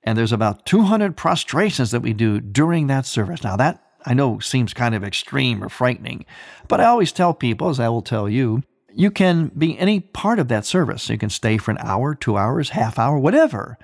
And 0.03 0.17
there's 0.17 0.33
about 0.33 0.65
200 0.65 1.19
prostrations 1.19 1.91
that 1.91 2.01
we 2.01 2.15
do 2.15 2.41
during 2.41 2.87
that 2.87 3.05
service. 3.05 3.45
Now, 3.45 3.57
that 3.57 3.85
I 4.07 4.15
know 4.15 4.39
seems 4.39 4.73
kind 4.73 4.95
of 4.95 5.05
extreme 5.05 5.63
or 5.63 5.69
frightening, 5.69 6.25
but 6.67 6.81
I 6.81 6.87
always 6.87 7.13
tell 7.13 7.35
people, 7.35 7.69
as 7.69 7.79
I 7.79 7.91
will 7.91 8.01
tell 8.01 8.27
you, 8.27 8.63
you 8.91 9.11
can 9.11 9.49
be 9.49 9.79
any 9.79 10.01
part 10.01 10.39
of 10.39 10.49
that 10.49 10.65
service. 10.65 11.11
You 11.11 11.19
can 11.19 11.29
stay 11.29 11.59
for 11.59 11.73
an 11.73 11.79
hour, 11.83 12.15
two 12.15 12.39
hours, 12.39 12.71
half 12.71 12.99
hour, 12.99 13.19
whatever. 13.19 13.77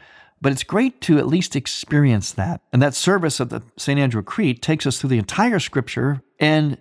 But 0.45 0.53
it's 0.53 0.63
great 0.63 1.01
to 1.01 1.17
at 1.17 1.27
least 1.27 1.57
experience 1.57 2.31
that. 2.33 2.61
And 2.71 2.83
that 2.83 2.95
service 2.95 3.41
of 3.41 3.49
the 3.49 3.63
St. 3.79 3.99
Andrew 3.99 4.23
Crete 4.23 4.61
takes 4.61 4.87
us 4.87 5.01
through 5.01 5.09
the 5.09 5.19
entire 5.19 5.59
scripture 5.59 6.21
and 6.39 6.77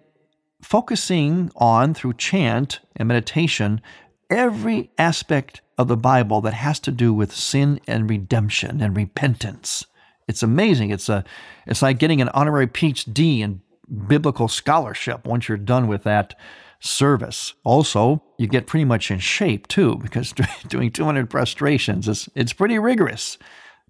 focusing 0.62 1.50
on, 1.56 1.94
through 1.94 2.16
chant 2.16 2.82
and 2.98 3.08
meditation, 3.08 3.82
every 4.30 4.92
aspect 4.98 5.62
of 5.78 5.88
the 5.88 5.96
Bible 5.96 6.42
that 6.42 6.54
has 6.56 6.78
to 6.82 6.92
do 6.92 7.14
with 7.14 7.34
sin 7.34 7.80
and 7.88 8.10
redemption 8.10 8.82
and 8.82 8.98
repentance. 8.98 9.86
It's 10.28 10.44
amazing. 10.44 10.90
It's 10.90 11.08
a 11.08 11.24
it's 11.66 11.82
like 11.82 12.00
getting 12.00 12.20
an 12.20 12.28
honorary 12.34 12.68
PhD 12.68 13.40
in 13.40 13.62
biblical 14.08 14.50
scholarship 14.50 15.26
once 15.26 15.48
you're 15.48 15.58
done 15.58 15.88
with 15.88 16.04
that 16.04 16.36
service. 16.84 17.54
Also, 17.64 18.22
you 18.38 18.48
get 18.48 18.68
pretty 18.68 18.86
much 18.86 19.10
in 19.10 19.20
shape 19.20 19.68
too, 19.68 19.96
because 19.98 20.34
doing 20.68 20.92
200 20.92 21.30
prostrations 21.30 22.08
is 22.08 22.30
it's 22.36 22.54
pretty 22.54 22.78
rigorous. 22.78 23.38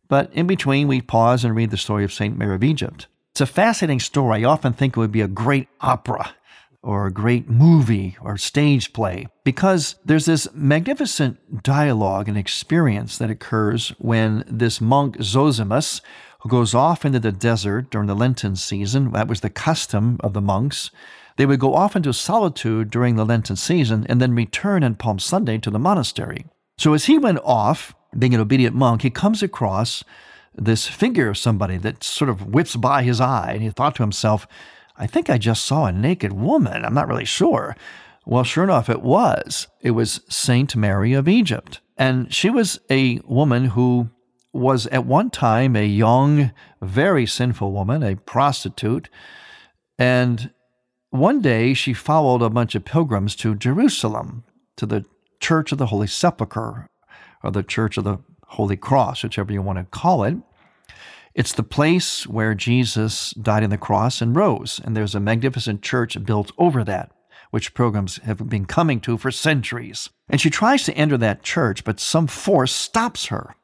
But 0.07 0.31
in 0.33 0.47
between, 0.47 0.87
we 0.87 1.01
pause 1.01 1.43
and 1.43 1.55
read 1.55 1.71
the 1.71 1.77
story 1.77 2.03
of 2.03 2.13
St. 2.13 2.37
Mary 2.37 2.55
of 2.55 2.63
Egypt. 2.63 3.07
It's 3.31 3.41
a 3.41 3.45
fascinating 3.45 3.99
story. 3.99 4.45
I 4.45 4.49
often 4.49 4.73
think 4.73 4.95
it 4.95 4.99
would 4.99 5.11
be 5.11 5.21
a 5.21 5.27
great 5.27 5.67
opera 5.81 6.35
or 6.83 7.07
a 7.07 7.13
great 7.13 7.49
movie 7.49 8.15
or 8.21 8.37
stage 8.37 8.93
play 8.93 9.25
because 9.43 9.95
there's 10.05 10.25
this 10.25 10.47
magnificent 10.53 11.63
dialogue 11.63 12.27
and 12.27 12.37
experience 12.37 13.17
that 13.17 13.31
occurs 13.31 13.89
when 13.97 14.43
this 14.45 14.81
monk 14.81 15.17
Zosimus, 15.17 16.01
who 16.41 16.49
goes 16.49 16.75
off 16.75 17.05
into 17.05 17.19
the 17.19 17.31
desert 17.31 17.89
during 17.89 18.07
the 18.07 18.15
Lenten 18.15 18.55
season, 18.55 19.13
that 19.13 19.29
was 19.29 19.39
the 19.39 19.49
custom 19.49 20.17
of 20.19 20.33
the 20.33 20.41
monks, 20.41 20.91
they 21.37 21.45
would 21.45 21.59
go 21.59 21.73
off 21.73 21.95
into 21.95 22.13
solitude 22.13 22.89
during 22.89 23.15
the 23.15 23.25
Lenten 23.25 23.55
season 23.55 24.05
and 24.09 24.21
then 24.21 24.35
return 24.35 24.83
on 24.83 24.95
Palm 24.95 25.19
Sunday 25.19 25.57
to 25.59 25.71
the 25.71 25.79
monastery. 25.79 26.45
So 26.77 26.93
as 26.93 27.05
he 27.05 27.17
went 27.17 27.39
off, 27.43 27.95
being 28.17 28.33
an 28.33 28.41
obedient 28.41 28.75
monk, 28.75 29.01
he 29.01 29.09
comes 29.09 29.41
across 29.41 30.03
this 30.55 30.87
figure 30.87 31.29
of 31.29 31.37
somebody 31.37 31.77
that 31.77 32.03
sort 32.03 32.29
of 32.29 32.53
whips 32.53 32.75
by 32.75 33.03
his 33.03 33.19
eye, 33.19 33.51
and 33.53 33.63
he 33.63 33.69
thought 33.69 33.95
to 33.95 34.03
himself, 34.03 34.47
I 34.95 35.07
think 35.07 35.29
I 35.29 35.37
just 35.37 35.65
saw 35.65 35.85
a 35.85 35.91
naked 35.91 36.33
woman. 36.33 36.85
I'm 36.85 36.93
not 36.93 37.07
really 37.07 37.25
sure. 37.25 37.75
Well, 38.25 38.43
sure 38.43 38.63
enough, 38.63 38.89
it 38.89 39.01
was. 39.01 39.67
It 39.81 39.91
was 39.91 40.21
Saint 40.29 40.75
Mary 40.75 41.13
of 41.13 41.27
Egypt. 41.27 41.81
And 41.97 42.33
she 42.33 42.49
was 42.49 42.79
a 42.89 43.19
woman 43.25 43.65
who 43.65 44.09
was 44.53 44.85
at 44.87 45.05
one 45.05 45.31
time 45.31 45.75
a 45.75 45.85
young, 45.85 46.51
very 46.81 47.25
sinful 47.25 47.71
woman, 47.71 48.03
a 48.03 48.15
prostitute. 48.15 49.09
And 49.97 50.51
one 51.13 51.41
day 51.41 51.75
she 51.75 51.93
followed 51.93 52.41
a 52.41 52.49
bunch 52.49 52.73
of 52.73 52.83
pilgrims 52.83 53.35
to 53.35 53.53
Jerusalem, 53.53 54.43
to 54.77 54.87
the 54.87 55.05
Church 55.39 55.71
of 55.71 55.77
the 55.77 55.85
Holy 55.85 56.07
Sepulchre, 56.07 56.89
or 57.43 57.51
the 57.51 57.61
Church 57.61 57.97
of 57.97 58.03
the 58.03 58.17
Holy 58.47 58.75
Cross, 58.75 59.21
whichever 59.21 59.53
you 59.53 59.61
want 59.61 59.77
to 59.77 59.85
call 59.85 60.23
it. 60.23 60.37
It's 61.35 61.53
the 61.53 61.61
place 61.61 62.25
where 62.25 62.55
Jesus 62.55 63.29
died 63.31 63.63
on 63.63 63.69
the 63.69 63.77
cross 63.77 64.21
and 64.21 64.35
rose, 64.35 64.81
and 64.83 64.97
there's 64.97 65.13
a 65.13 65.19
magnificent 65.19 65.83
church 65.83 66.17
built 66.25 66.51
over 66.57 66.83
that, 66.83 67.11
which 67.51 67.75
pilgrims 67.75 68.17
have 68.23 68.49
been 68.49 68.65
coming 68.65 68.99
to 69.01 69.19
for 69.19 69.29
centuries. 69.29 70.09
And 70.29 70.41
she 70.41 70.49
tries 70.49 70.83
to 70.85 70.97
enter 70.97 71.17
that 71.19 71.43
church, 71.43 71.83
but 71.83 71.99
some 71.99 72.25
force 72.25 72.71
stops 72.71 73.27
her. 73.27 73.55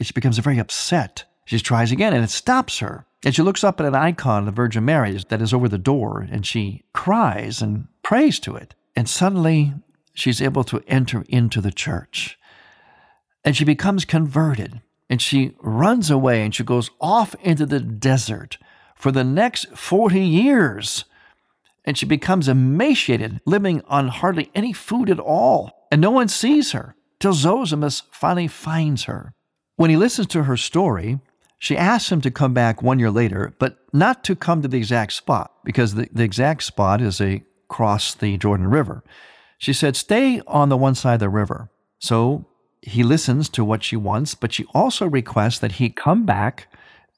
She 0.00 0.12
becomes 0.12 0.38
very 0.38 0.60
upset. 0.60 1.24
She 1.44 1.58
tries 1.58 1.90
again, 1.90 2.12
and 2.12 2.22
it 2.22 2.30
stops 2.30 2.78
her. 2.78 3.04
And 3.24 3.34
she 3.34 3.42
looks 3.42 3.64
up 3.64 3.80
at 3.80 3.86
an 3.86 3.94
icon 3.94 4.40
of 4.40 4.46
the 4.46 4.52
Virgin 4.52 4.84
Mary 4.84 5.18
that 5.28 5.40
is 5.40 5.54
over 5.54 5.68
the 5.68 5.78
door 5.78 6.26
and 6.30 6.46
she 6.46 6.84
cries 6.92 7.62
and 7.62 7.88
prays 8.02 8.38
to 8.40 8.54
it. 8.54 8.74
And 8.94 9.08
suddenly 9.08 9.72
she's 10.12 10.42
able 10.42 10.62
to 10.64 10.82
enter 10.86 11.24
into 11.28 11.60
the 11.60 11.72
church. 11.72 12.38
And 13.42 13.56
she 13.56 13.64
becomes 13.64 14.04
converted 14.04 14.82
and 15.08 15.20
she 15.22 15.56
runs 15.60 16.10
away 16.10 16.42
and 16.42 16.54
she 16.54 16.64
goes 16.64 16.90
off 17.00 17.34
into 17.40 17.64
the 17.64 17.80
desert 17.80 18.58
for 18.94 19.10
the 19.10 19.24
next 19.24 19.68
40 19.76 20.20
years. 20.20 21.04
And 21.86 21.98
she 21.98 22.06
becomes 22.06 22.48
emaciated, 22.48 23.40
living 23.44 23.82
on 23.86 24.08
hardly 24.08 24.50
any 24.54 24.72
food 24.72 25.10
at 25.10 25.20
all. 25.20 25.86
And 25.90 26.00
no 26.00 26.10
one 26.10 26.28
sees 26.28 26.72
her 26.72 26.94
till 27.20 27.32
Zosimus 27.34 28.02
finally 28.10 28.48
finds 28.48 29.04
her. 29.04 29.32
When 29.76 29.90
he 29.90 29.96
listens 29.96 30.28
to 30.28 30.44
her 30.44 30.56
story, 30.56 31.20
she 31.58 31.76
asks 31.76 32.10
him 32.10 32.20
to 32.20 32.30
come 32.30 32.52
back 32.52 32.82
one 32.82 32.98
year 32.98 33.10
later, 33.10 33.54
but 33.58 33.78
not 33.92 34.24
to 34.24 34.36
come 34.36 34.62
to 34.62 34.68
the 34.68 34.76
exact 34.76 35.12
spot, 35.12 35.52
because 35.64 35.94
the, 35.94 36.08
the 36.12 36.22
exact 36.22 36.62
spot 36.62 37.00
is 37.00 37.20
a 37.20 37.42
cross 37.68 38.14
the 38.14 38.36
Jordan 38.36 38.68
River. 38.68 39.02
She 39.58 39.72
said, 39.72 39.96
Stay 39.96 40.40
on 40.46 40.68
the 40.68 40.76
one 40.76 40.94
side 40.94 41.14
of 41.14 41.20
the 41.20 41.28
river. 41.28 41.70
So 41.98 42.46
he 42.82 43.02
listens 43.02 43.48
to 43.50 43.64
what 43.64 43.82
she 43.82 43.96
wants, 43.96 44.34
but 44.34 44.52
she 44.52 44.66
also 44.74 45.06
requests 45.06 45.58
that 45.60 45.72
he 45.72 45.88
come 45.88 46.26
back 46.26 46.68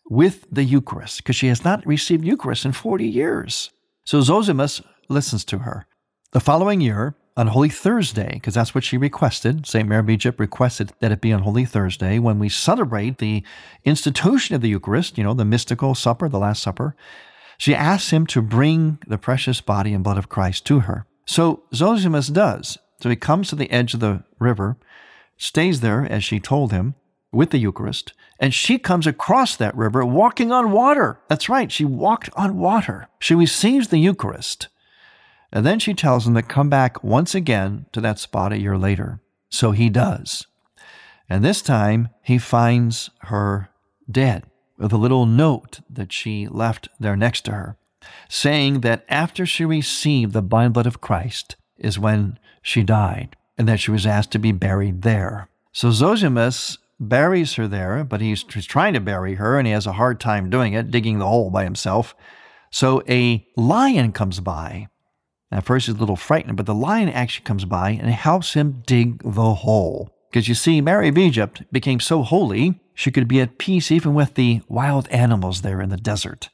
with 0.08 0.46
the 0.50 0.62
Eucharist, 0.62 1.18
because 1.18 1.34
she 1.34 1.48
has 1.48 1.64
not 1.64 1.84
received 1.84 2.24
Eucharist 2.24 2.64
in 2.64 2.72
40 2.72 3.04
years. 3.04 3.70
So 4.04 4.20
Zosimus 4.20 4.80
listens 5.08 5.44
to 5.46 5.58
her. 5.58 5.86
The 6.32 6.40
following 6.40 6.80
year, 6.80 7.16
on 7.36 7.48
Holy 7.48 7.68
Thursday, 7.68 8.30
because 8.32 8.54
that's 8.54 8.74
what 8.74 8.84
she 8.84 8.96
requested. 8.96 9.66
St. 9.66 9.86
Mary 9.86 10.00
of 10.00 10.08
Egypt 10.08 10.40
requested 10.40 10.92
that 11.00 11.12
it 11.12 11.20
be 11.20 11.32
on 11.32 11.42
Holy 11.42 11.64
Thursday 11.64 12.18
when 12.18 12.38
we 12.38 12.48
celebrate 12.48 13.18
the 13.18 13.42
institution 13.84 14.54
of 14.54 14.62
the 14.62 14.70
Eucharist, 14.70 15.18
you 15.18 15.24
know, 15.24 15.34
the 15.34 15.44
mystical 15.44 15.94
supper, 15.94 16.28
the 16.28 16.38
Last 16.38 16.62
Supper. 16.62 16.96
She 17.58 17.74
asks 17.74 18.10
him 18.10 18.26
to 18.28 18.40
bring 18.40 18.98
the 19.06 19.18
precious 19.18 19.60
body 19.60 19.92
and 19.92 20.02
blood 20.02 20.18
of 20.18 20.28
Christ 20.28 20.64
to 20.66 20.80
her. 20.80 21.06
So 21.26 21.64
Zosimus 21.74 22.32
does. 22.32 22.78
So 23.02 23.10
he 23.10 23.16
comes 23.16 23.48
to 23.48 23.56
the 23.56 23.70
edge 23.70 23.92
of 23.92 24.00
the 24.00 24.24
river, 24.38 24.78
stays 25.36 25.80
there 25.80 26.06
as 26.10 26.24
she 26.24 26.40
told 26.40 26.72
him 26.72 26.94
with 27.32 27.50
the 27.50 27.58
Eucharist, 27.58 28.14
and 28.38 28.54
she 28.54 28.78
comes 28.78 29.06
across 29.06 29.56
that 29.56 29.76
river 29.76 30.04
walking 30.04 30.52
on 30.52 30.70
water. 30.70 31.20
That's 31.28 31.48
right, 31.48 31.70
she 31.70 31.84
walked 31.84 32.30
on 32.34 32.58
water. 32.58 33.08
She 33.18 33.34
receives 33.34 33.88
the 33.88 33.98
Eucharist. 33.98 34.68
And 35.56 35.64
then 35.64 35.78
she 35.78 35.94
tells 35.94 36.26
him 36.26 36.34
to 36.34 36.42
come 36.42 36.68
back 36.68 37.02
once 37.02 37.34
again 37.34 37.86
to 37.92 38.02
that 38.02 38.18
spot 38.18 38.52
a 38.52 38.58
year 38.58 38.76
later. 38.76 39.22
So 39.48 39.70
he 39.70 39.88
does. 39.88 40.46
And 41.30 41.42
this 41.42 41.62
time 41.62 42.10
he 42.22 42.36
finds 42.36 43.08
her 43.20 43.70
dead 44.10 44.44
with 44.76 44.92
a 44.92 44.98
little 44.98 45.24
note 45.24 45.80
that 45.88 46.12
she 46.12 46.46
left 46.46 46.90
there 47.00 47.16
next 47.16 47.46
to 47.46 47.52
her, 47.52 47.78
saying 48.28 48.80
that 48.80 49.06
after 49.08 49.46
she 49.46 49.64
received 49.64 50.34
the 50.34 50.42
blood 50.42 50.86
of 50.86 51.00
Christ 51.00 51.56
is 51.78 51.98
when 51.98 52.38
she 52.60 52.82
died, 52.82 53.34
and 53.56 53.66
that 53.66 53.80
she 53.80 53.90
was 53.90 54.04
asked 54.04 54.32
to 54.32 54.38
be 54.38 54.52
buried 54.52 55.00
there. 55.00 55.48
So 55.72 55.88
Zosimus 55.88 56.76
buries 57.00 57.54
her 57.54 57.66
there, 57.66 58.04
but 58.04 58.20
he's, 58.20 58.44
he's 58.52 58.66
trying 58.66 58.92
to 58.92 59.00
bury 59.00 59.36
her, 59.36 59.56
and 59.56 59.66
he 59.66 59.72
has 59.72 59.86
a 59.86 59.94
hard 59.94 60.20
time 60.20 60.50
doing 60.50 60.74
it, 60.74 60.90
digging 60.90 61.18
the 61.18 61.26
hole 61.26 61.48
by 61.48 61.64
himself. 61.64 62.14
So 62.70 63.02
a 63.08 63.46
lion 63.56 64.12
comes 64.12 64.40
by 64.40 64.88
at 65.50 65.64
first, 65.64 65.86
he's 65.86 65.94
a 65.94 65.98
little 65.98 66.16
frightened, 66.16 66.56
but 66.56 66.66
the 66.66 66.74
lion 66.74 67.08
actually 67.08 67.44
comes 67.44 67.64
by 67.64 67.90
and 67.90 68.10
helps 68.10 68.54
him 68.54 68.82
dig 68.86 69.22
the 69.22 69.54
hole. 69.54 70.10
Because 70.30 70.48
you 70.48 70.54
see, 70.54 70.80
Mary 70.80 71.08
of 71.08 71.18
Egypt 71.18 71.62
became 71.72 72.00
so 72.00 72.22
holy, 72.22 72.80
she 72.94 73.10
could 73.10 73.28
be 73.28 73.40
at 73.40 73.58
peace 73.58 73.90
even 73.92 74.14
with 74.14 74.34
the 74.34 74.62
wild 74.68 75.08
animals 75.08 75.62
there 75.62 75.80
in 75.80 75.90
the 75.90 75.96
desert. 75.96 76.48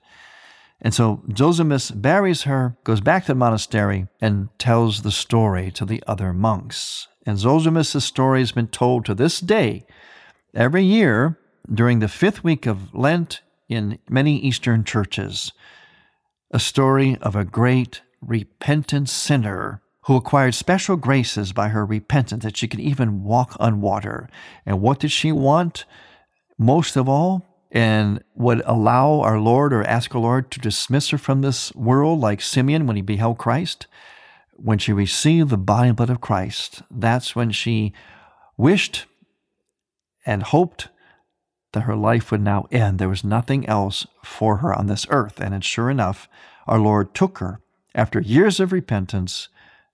And 0.81 0.92
so 0.92 1.22
Zosimus 1.31 1.90
buries 1.90 2.42
her, 2.42 2.76
goes 2.85 3.00
back 3.00 3.24
to 3.24 3.33
the 3.33 3.37
monastery, 3.37 4.09
and 4.20 4.48
tells 4.59 5.02
the 5.02 5.12
story 5.12 5.70
to 5.72 5.85
the 5.85 6.02
other 6.07 6.33
monks. 6.33 7.07
And 7.24 7.38
Zosimus' 7.38 8.02
story 8.02 8.40
has 8.40 8.52
been 8.52 8.66
told 8.66 9.05
to 9.07 9.14
this 9.14 9.40
day 9.40 9.87
every 10.55 10.85
year 10.85 11.38
during 11.72 12.00
the 12.00 12.09
fifth 12.09 12.42
week 12.42 12.66
of 12.66 12.92
Lent 12.92 13.42
in 13.68 14.00
many 14.09 14.38
Eastern 14.38 14.83
churches. 14.83 15.52
A 16.50 16.59
story 16.59 17.16
of 17.22 17.37
a 17.37 17.44
great 17.44 18.02
repentant 18.23 19.09
sinner 19.09 19.83
who 20.07 20.17
acquired 20.17 20.55
special 20.55 20.97
graces 20.97 21.53
by 21.53 21.69
her 21.69 21.85
repentance 21.87 22.43
that 22.45 22.57
she 22.57 22.67
could 22.67 22.81
even 22.81 23.23
walk 23.23 23.57
on 23.61 23.81
water. 23.81 24.29
And 24.67 24.81
what 24.81 24.99
did 24.99 25.13
she 25.13 25.31
want 25.31 25.85
most 26.59 26.97
of 26.97 27.09
all? 27.09 27.47
And 27.71 28.23
would 28.35 28.63
allow 28.67 29.21
our 29.21 29.39
Lord 29.39 29.73
or 29.73 29.83
ask 29.85 30.15
our 30.15 30.21
Lord 30.21 30.51
to 30.51 30.61
dismiss 30.61 31.09
her 31.11 31.19
from 31.19 31.41
this 31.41 31.75
world 31.75 32.21
like 32.21 32.43
Simeon 32.43 32.87
when 32.87 32.97
he 32.97 33.03
beheld 33.03 33.39
Christ? 33.39 33.87
When 34.57 34.79
she 34.79 34.93
received 34.93 35.49
the 35.49 35.57
body 35.57 35.89
and 35.89 35.97
blood 35.97 36.11
of 36.11 36.21
Christ, 36.21 36.83
that's 36.91 37.35
when 37.35 37.51
she 37.51 37.93
wished 38.57 39.07
and 40.27 40.43
hoped 40.43 40.89
that 41.73 41.83
her 41.83 41.97
life 41.97 42.31
would 42.31 42.43
now 42.43 42.67
end. 42.71 42.99
There 42.99 43.09
was 43.09 43.25
nothing 43.25 43.67
else 43.67 44.07
for 44.23 44.59
her 44.59 44.75
on 44.75 44.87
this 44.87 45.07
earth. 45.09 45.41
And 45.41 45.65
sure 45.65 45.91
enough, 45.91 46.29
our 46.67 46.79
Lord 46.79 47.15
took 47.15 47.39
her 47.39 47.61
after 47.94 48.20
years 48.20 48.61
of 48.61 48.72
repentance 48.72 49.48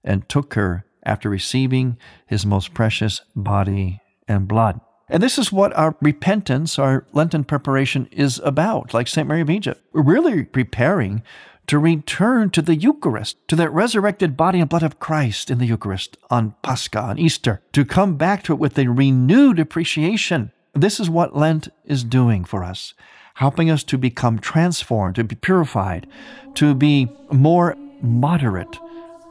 and 0.04 0.28
took 0.28 0.54
her 0.54 0.84
after 1.04 1.28
receiving 1.30 1.96
his 2.26 2.46
most 2.46 2.74
precious 2.74 3.22
body 3.34 4.00
and 4.26 4.46
blood. 4.46 4.80
And 5.08 5.22
this 5.22 5.38
is 5.38 5.50
what 5.50 5.74
our 5.74 5.96
repentance, 6.00 6.78
our 6.78 7.06
Lenten 7.12 7.44
preparation 7.44 8.08
is 8.12 8.40
about, 8.44 8.92
like 8.92 9.08
St. 9.08 9.26
Mary 9.26 9.40
of 9.40 9.48
Egypt. 9.48 9.80
We're 9.92 10.02
really 10.02 10.44
preparing 10.44 11.22
to 11.66 11.78
return 11.78 12.50
to 12.50 12.62
the 12.62 12.76
Eucharist, 12.76 13.36
to 13.48 13.56
that 13.56 13.72
resurrected 13.72 14.36
body 14.36 14.60
and 14.60 14.68
blood 14.68 14.82
of 14.82 14.98
Christ 14.98 15.50
in 15.50 15.58
the 15.58 15.66
Eucharist 15.66 16.16
on 16.30 16.54
Pascha, 16.62 17.00
on 17.00 17.18
Easter, 17.18 17.62
to 17.72 17.84
come 17.84 18.16
back 18.16 18.42
to 18.44 18.52
it 18.52 18.58
with 18.58 18.78
a 18.78 18.88
renewed 18.88 19.58
appreciation. 19.58 20.50
This 20.74 20.98
is 21.00 21.10
what 21.10 21.36
Lent 21.36 21.68
is 21.84 22.04
doing 22.04 22.44
for 22.44 22.64
us, 22.64 22.94
helping 23.34 23.70
us 23.70 23.84
to 23.84 23.98
become 23.98 24.38
transformed, 24.38 25.16
to 25.16 25.24
be 25.24 25.34
purified, 25.34 26.06
to 26.54 26.74
be 26.74 27.08
more 27.30 27.76
moderate, 28.00 28.78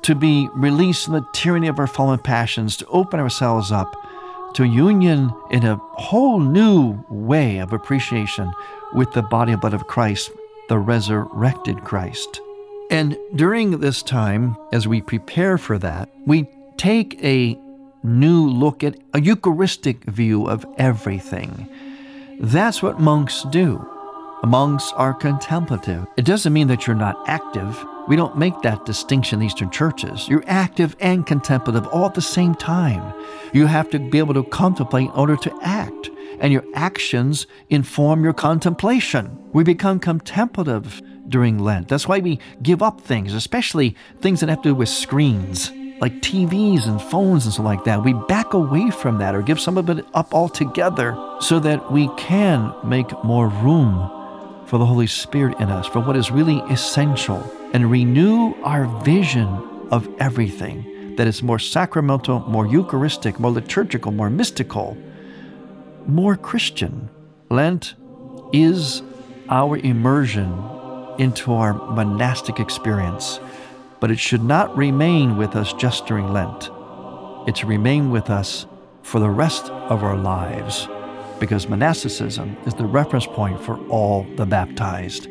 to 0.03 0.15
be 0.15 0.49
released 0.53 1.05
from 1.05 1.15
the 1.15 1.27
tyranny 1.33 1.67
of 1.67 1.79
our 1.79 1.87
fallen 1.87 2.19
passions, 2.19 2.77
to 2.77 2.85
open 2.87 3.19
ourselves 3.19 3.71
up 3.71 3.95
to 4.53 4.63
union 4.63 5.33
in 5.51 5.65
a 5.65 5.75
whole 5.75 6.39
new 6.39 7.03
way 7.09 7.59
of 7.59 7.73
appreciation 7.73 8.51
with 8.93 9.11
the 9.13 9.21
body 9.21 9.51
and 9.51 9.61
blood 9.61 9.73
of 9.73 9.87
Christ, 9.87 10.31
the 10.69 10.77
resurrected 10.77 11.83
Christ. 11.83 12.41
And 12.89 13.17
during 13.35 13.79
this 13.79 14.01
time, 14.01 14.55
as 14.71 14.87
we 14.87 15.01
prepare 15.01 15.57
for 15.57 15.77
that, 15.79 16.09
we 16.25 16.47
take 16.77 17.21
a 17.23 17.59
new 18.03 18.47
look 18.47 18.83
at 18.83 18.97
a 19.13 19.21
Eucharistic 19.21 20.03
view 20.05 20.47
of 20.47 20.65
everything. 20.77 21.67
That's 22.39 22.81
what 22.81 22.99
monks 22.99 23.43
do. 23.49 23.85
Monks 24.45 24.93
are 24.95 25.15
contemplative. 25.15 26.05
It 26.15 26.25
doesn't 26.25 26.53
mean 26.53 26.67
that 26.67 26.85
you're 26.85 26.95
not 26.95 27.27
active. 27.27 27.83
We 28.07 28.15
don't 28.15 28.37
make 28.37 28.61
that 28.61 28.85
distinction 28.85 29.41
in 29.41 29.47
Eastern 29.47 29.71
churches. 29.71 30.29
You're 30.29 30.43
active 30.45 30.95
and 30.99 31.25
contemplative 31.25 31.87
all 31.87 32.05
at 32.05 32.13
the 32.13 32.21
same 32.21 32.53
time. 32.53 33.13
You 33.51 33.65
have 33.65 33.89
to 33.89 33.99
be 33.99 34.19
able 34.19 34.35
to 34.35 34.43
contemplate 34.43 35.09
in 35.09 35.15
order 35.15 35.35
to 35.37 35.59
act, 35.63 36.11
and 36.39 36.53
your 36.53 36.63
actions 36.75 37.47
inform 37.69 38.23
your 38.23 38.33
contemplation. 38.33 39.37
We 39.53 39.63
become 39.63 39.99
contemplative 39.99 41.01
during 41.27 41.57
Lent. 41.57 41.87
That's 41.87 42.07
why 42.07 42.19
we 42.19 42.39
give 42.61 42.83
up 42.83 43.01
things, 43.01 43.33
especially 43.33 43.95
things 44.21 44.39
that 44.39 44.49
have 44.49 44.61
to 44.61 44.69
do 44.69 44.75
with 44.75 44.87
screens, 44.87 45.71
like 45.99 46.21
TVs 46.21 46.87
and 46.87 47.01
phones 47.01 47.45
and 47.45 47.53
stuff 47.53 47.65
like 47.65 47.83
that. 47.85 48.03
We 48.03 48.13
back 48.13 48.53
away 48.53 48.91
from 48.91 49.17
that 49.17 49.33
or 49.33 49.41
give 49.41 49.59
some 49.59 49.79
of 49.79 49.89
it 49.89 50.05
up 50.13 50.33
altogether 50.33 51.17
so 51.41 51.59
that 51.59 51.91
we 51.91 52.07
can 52.17 52.71
make 52.83 53.11
more 53.23 53.47
room 53.47 54.13
for 54.67 54.77
the 54.77 54.85
Holy 54.85 55.07
Spirit 55.07 55.59
in 55.59 55.69
us, 55.69 55.87
for 55.87 56.01
what 56.01 56.17
is 56.17 56.29
really 56.29 56.59
essential, 56.69 57.41
and 57.73 57.89
renew 57.89 58.53
our 58.63 58.85
vision 59.03 59.47
of 59.91 60.07
everything 60.19 61.15
that 61.15 61.25
is 61.25 61.41
more 61.41 61.57
sacramental, 61.57 62.41
more 62.41 62.67
Eucharistic, 62.67 63.39
more 63.39 63.51
liturgical, 63.51 64.11
more 64.11 64.29
mystical, 64.29 64.97
more 66.05 66.35
Christian. 66.35 67.09
Lent 67.49 67.95
is 68.51 69.01
our 69.49 69.77
immersion 69.77 70.51
into 71.17 71.53
our 71.53 71.73
monastic 71.73 72.59
experience, 72.59 73.39
but 74.01 74.11
it 74.11 74.19
should 74.19 74.43
not 74.43 74.75
remain 74.77 75.37
with 75.37 75.55
us 75.55 75.71
just 75.73 76.05
during 76.05 76.31
Lent. 76.33 76.69
It 77.47 77.57
should 77.57 77.69
remain 77.69 78.11
with 78.11 78.29
us 78.29 78.65
for 79.01 79.19
the 79.19 79.29
rest 79.29 79.69
of 79.69 80.03
our 80.03 80.17
lives 80.17 80.89
because 81.39 81.67
monasticism 81.67 82.55
is 82.65 82.73
the 82.73 82.85
reference 82.85 83.25
point 83.25 83.61
for 83.61 83.77
all 83.89 84.23
the 84.35 84.45
baptized. 84.45 85.27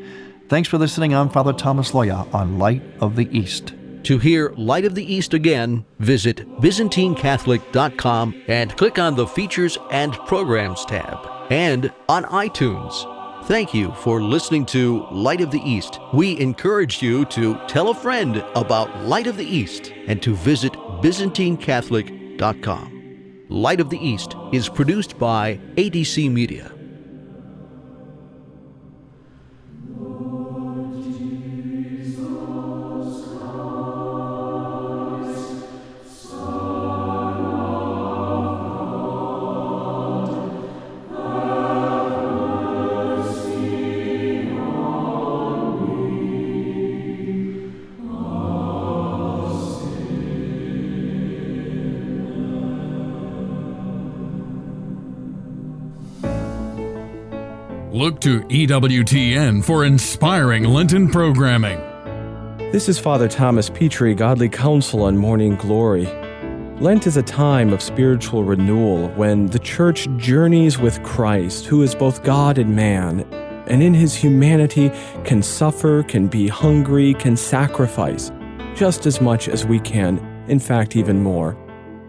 Thanks 0.49 0.69
for 0.69 0.79
listening. 0.79 1.14
I'm 1.14 1.29
Father 1.29 1.53
Thomas 1.53 1.92
Loya 1.92 2.33
on 2.33 2.59
Light 2.59 2.83
of 3.01 3.16
the 3.16 3.29
East. 3.37 3.75
To 4.05 4.19
hear 4.19 4.55
Light 4.57 4.85
of 4.85 4.95
the 4.95 5.12
East 5.12 5.35
again, 5.35 5.85
visit 5.99 6.49
ByzantineCatholic.com 6.61 8.42
and 8.47 8.77
click 8.77 9.01
on 9.01 9.16
the 9.16 9.27
Features 9.27 9.77
and 9.90 10.12
Programs 10.12 10.85
tab, 10.85 11.19
and 11.51 11.92
on 12.09 12.23
iTunes. 12.25 13.12
Thank 13.47 13.75
you 13.75 13.90
for 13.95 14.23
listening 14.23 14.64
to 14.66 15.05
Light 15.11 15.40
of 15.40 15.51
the 15.51 15.61
East. 15.61 15.99
We 16.14 16.38
encourage 16.38 17.03
you 17.03 17.25
to 17.27 17.59
tell 17.66 17.88
a 17.88 17.95
friend 17.95 18.45
about 18.55 19.05
Light 19.05 19.27
of 19.27 19.37
the 19.37 19.45
East 19.45 19.92
and 20.07 20.23
to 20.23 20.37
visit 20.37 20.73
ByzantineCatholic.com. 20.73 22.96
Light 23.49 23.79
of 23.81 23.91
the 23.91 23.99
East 23.99 24.35
is 24.53 24.69
produced 24.69 25.21
by 25.21 25.61
ADC 25.77 26.33
Media. 26.33 26.76
To 58.27 58.41
EWTN 58.41 59.62
for 59.62 59.85
inspiring 59.85 60.65
Lenten 60.65 61.09
programming. 61.09 61.79
This 62.73 62.89
is 62.89 62.99
Father 62.99 63.29
Thomas 63.29 63.71
Petri, 63.71 64.17
Godly 64.17 64.49
Counsel 64.49 65.05
on 65.05 65.17
Morning 65.17 65.55
Glory. 65.55 66.07
Lent 66.81 67.07
is 67.07 67.17
a 67.17 67.23
time 67.23 67.73
of 67.73 67.81
spiritual 67.81 68.43
renewal 68.43 69.11
when 69.11 69.47
the 69.47 69.61
Church 69.61 70.09
journeys 70.17 70.77
with 70.77 71.01
Christ, 71.05 71.67
who 71.67 71.83
is 71.83 71.95
both 71.95 72.25
God 72.25 72.59
and 72.59 72.75
man, 72.75 73.21
and 73.69 73.81
in 73.81 73.95
his 73.95 74.17
humanity 74.17 74.91
can 75.23 75.41
suffer, 75.41 76.03
can 76.03 76.27
be 76.27 76.49
hungry, 76.49 77.15
can 77.15 77.37
sacrifice, 77.37 78.33
just 78.75 79.07
as 79.07 79.21
much 79.21 79.49
as 79.49 79.65
we 79.65 79.79
can, 79.79 80.19
in 80.49 80.59
fact, 80.59 80.97
even 80.97 81.23
more. 81.23 81.57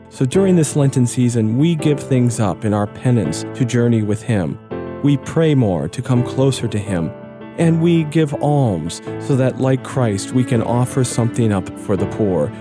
So 0.09 0.25
during 0.25 0.55
this 0.55 0.75
Lenten 0.75 1.05
season, 1.05 1.59
we 1.59 1.75
give 1.75 1.99
things 1.99 2.39
up 2.39 2.65
in 2.65 2.73
our 2.73 2.87
penance 2.87 3.43
to 3.53 3.63
journey 3.63 4.01
with 4.01 4.23
Him. 4.23 4.57
We 5.03 5.17
pray 5.17 5.55
more 5.55 5.87
to 5.89 6.01
come 6.01 6.23
closer 6.23 6.67
to 6.67 6.79
Him, 6.79 7.11
and 7.57 7.81
we 7.81 8.03
give 8.05 8.33
alms 8.41 9.01
so 9.19 9.35
that, 9.35 9.59
like 9.59 9.83
Christ, 9.83 10.31
we 10.31 10.43
can 10.43 10.61
offer 10.61 11.03
something 11.03 11.51
up 11.51 11.67
for 11.79 11.95
the 11.95 12.07
poor. 12.07 12.51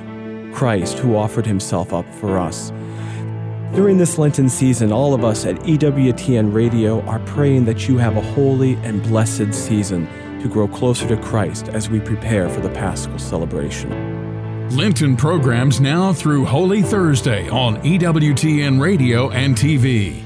Christ, 0.52 0.98
who 0.98 1.16
offered 1.16 1.46
Himself 1.46 1.92
up 1.92 2.06
for 2.14 2.38
us. 2.38 2.72
During 3.74 3.98
this 3.98 4.16
Lenten 4.16 4.48
season, 4.48 4.92
all 4.92 5.12
of 5.12 5.24
us 5.24 5.44
at 5.44 5.56
EWTN 5.56 6.54
Radio 6.54 7.02
are 7.02 7.18
praying 7.20 7.64
that 7.66 7.88
you 7.88 7.98
have 7.98 8.16
a 8.16 8.22
holy 8.22 8.74
and 8.76 9.02
blessed 9.02 9.52
season 9.52 10.06
to 10.40 10.48
grow 10.48 10.68
closer 10.68 11.06
to 11.08 11.16
Christ 11.16 11.68
as 11.68 11.90
we 11.90 12.00
prepare 12.00 12.48
for 12.48 12.60
the 12.60 12.70
Paschal 12.70 13.18
celebration. 13.18 13.90
Lenten 14.70 15.16
programs 15.16 15.80
now 15.80 16.12
through 16.12 16.44
Holy 16.44 16.82
Thursday 16.82 17.48
on 17.50 17.76
EWTN 17.82 18.80
Radio 18.80 19.30
and 19.30 19.56
TV. 19.56 20.25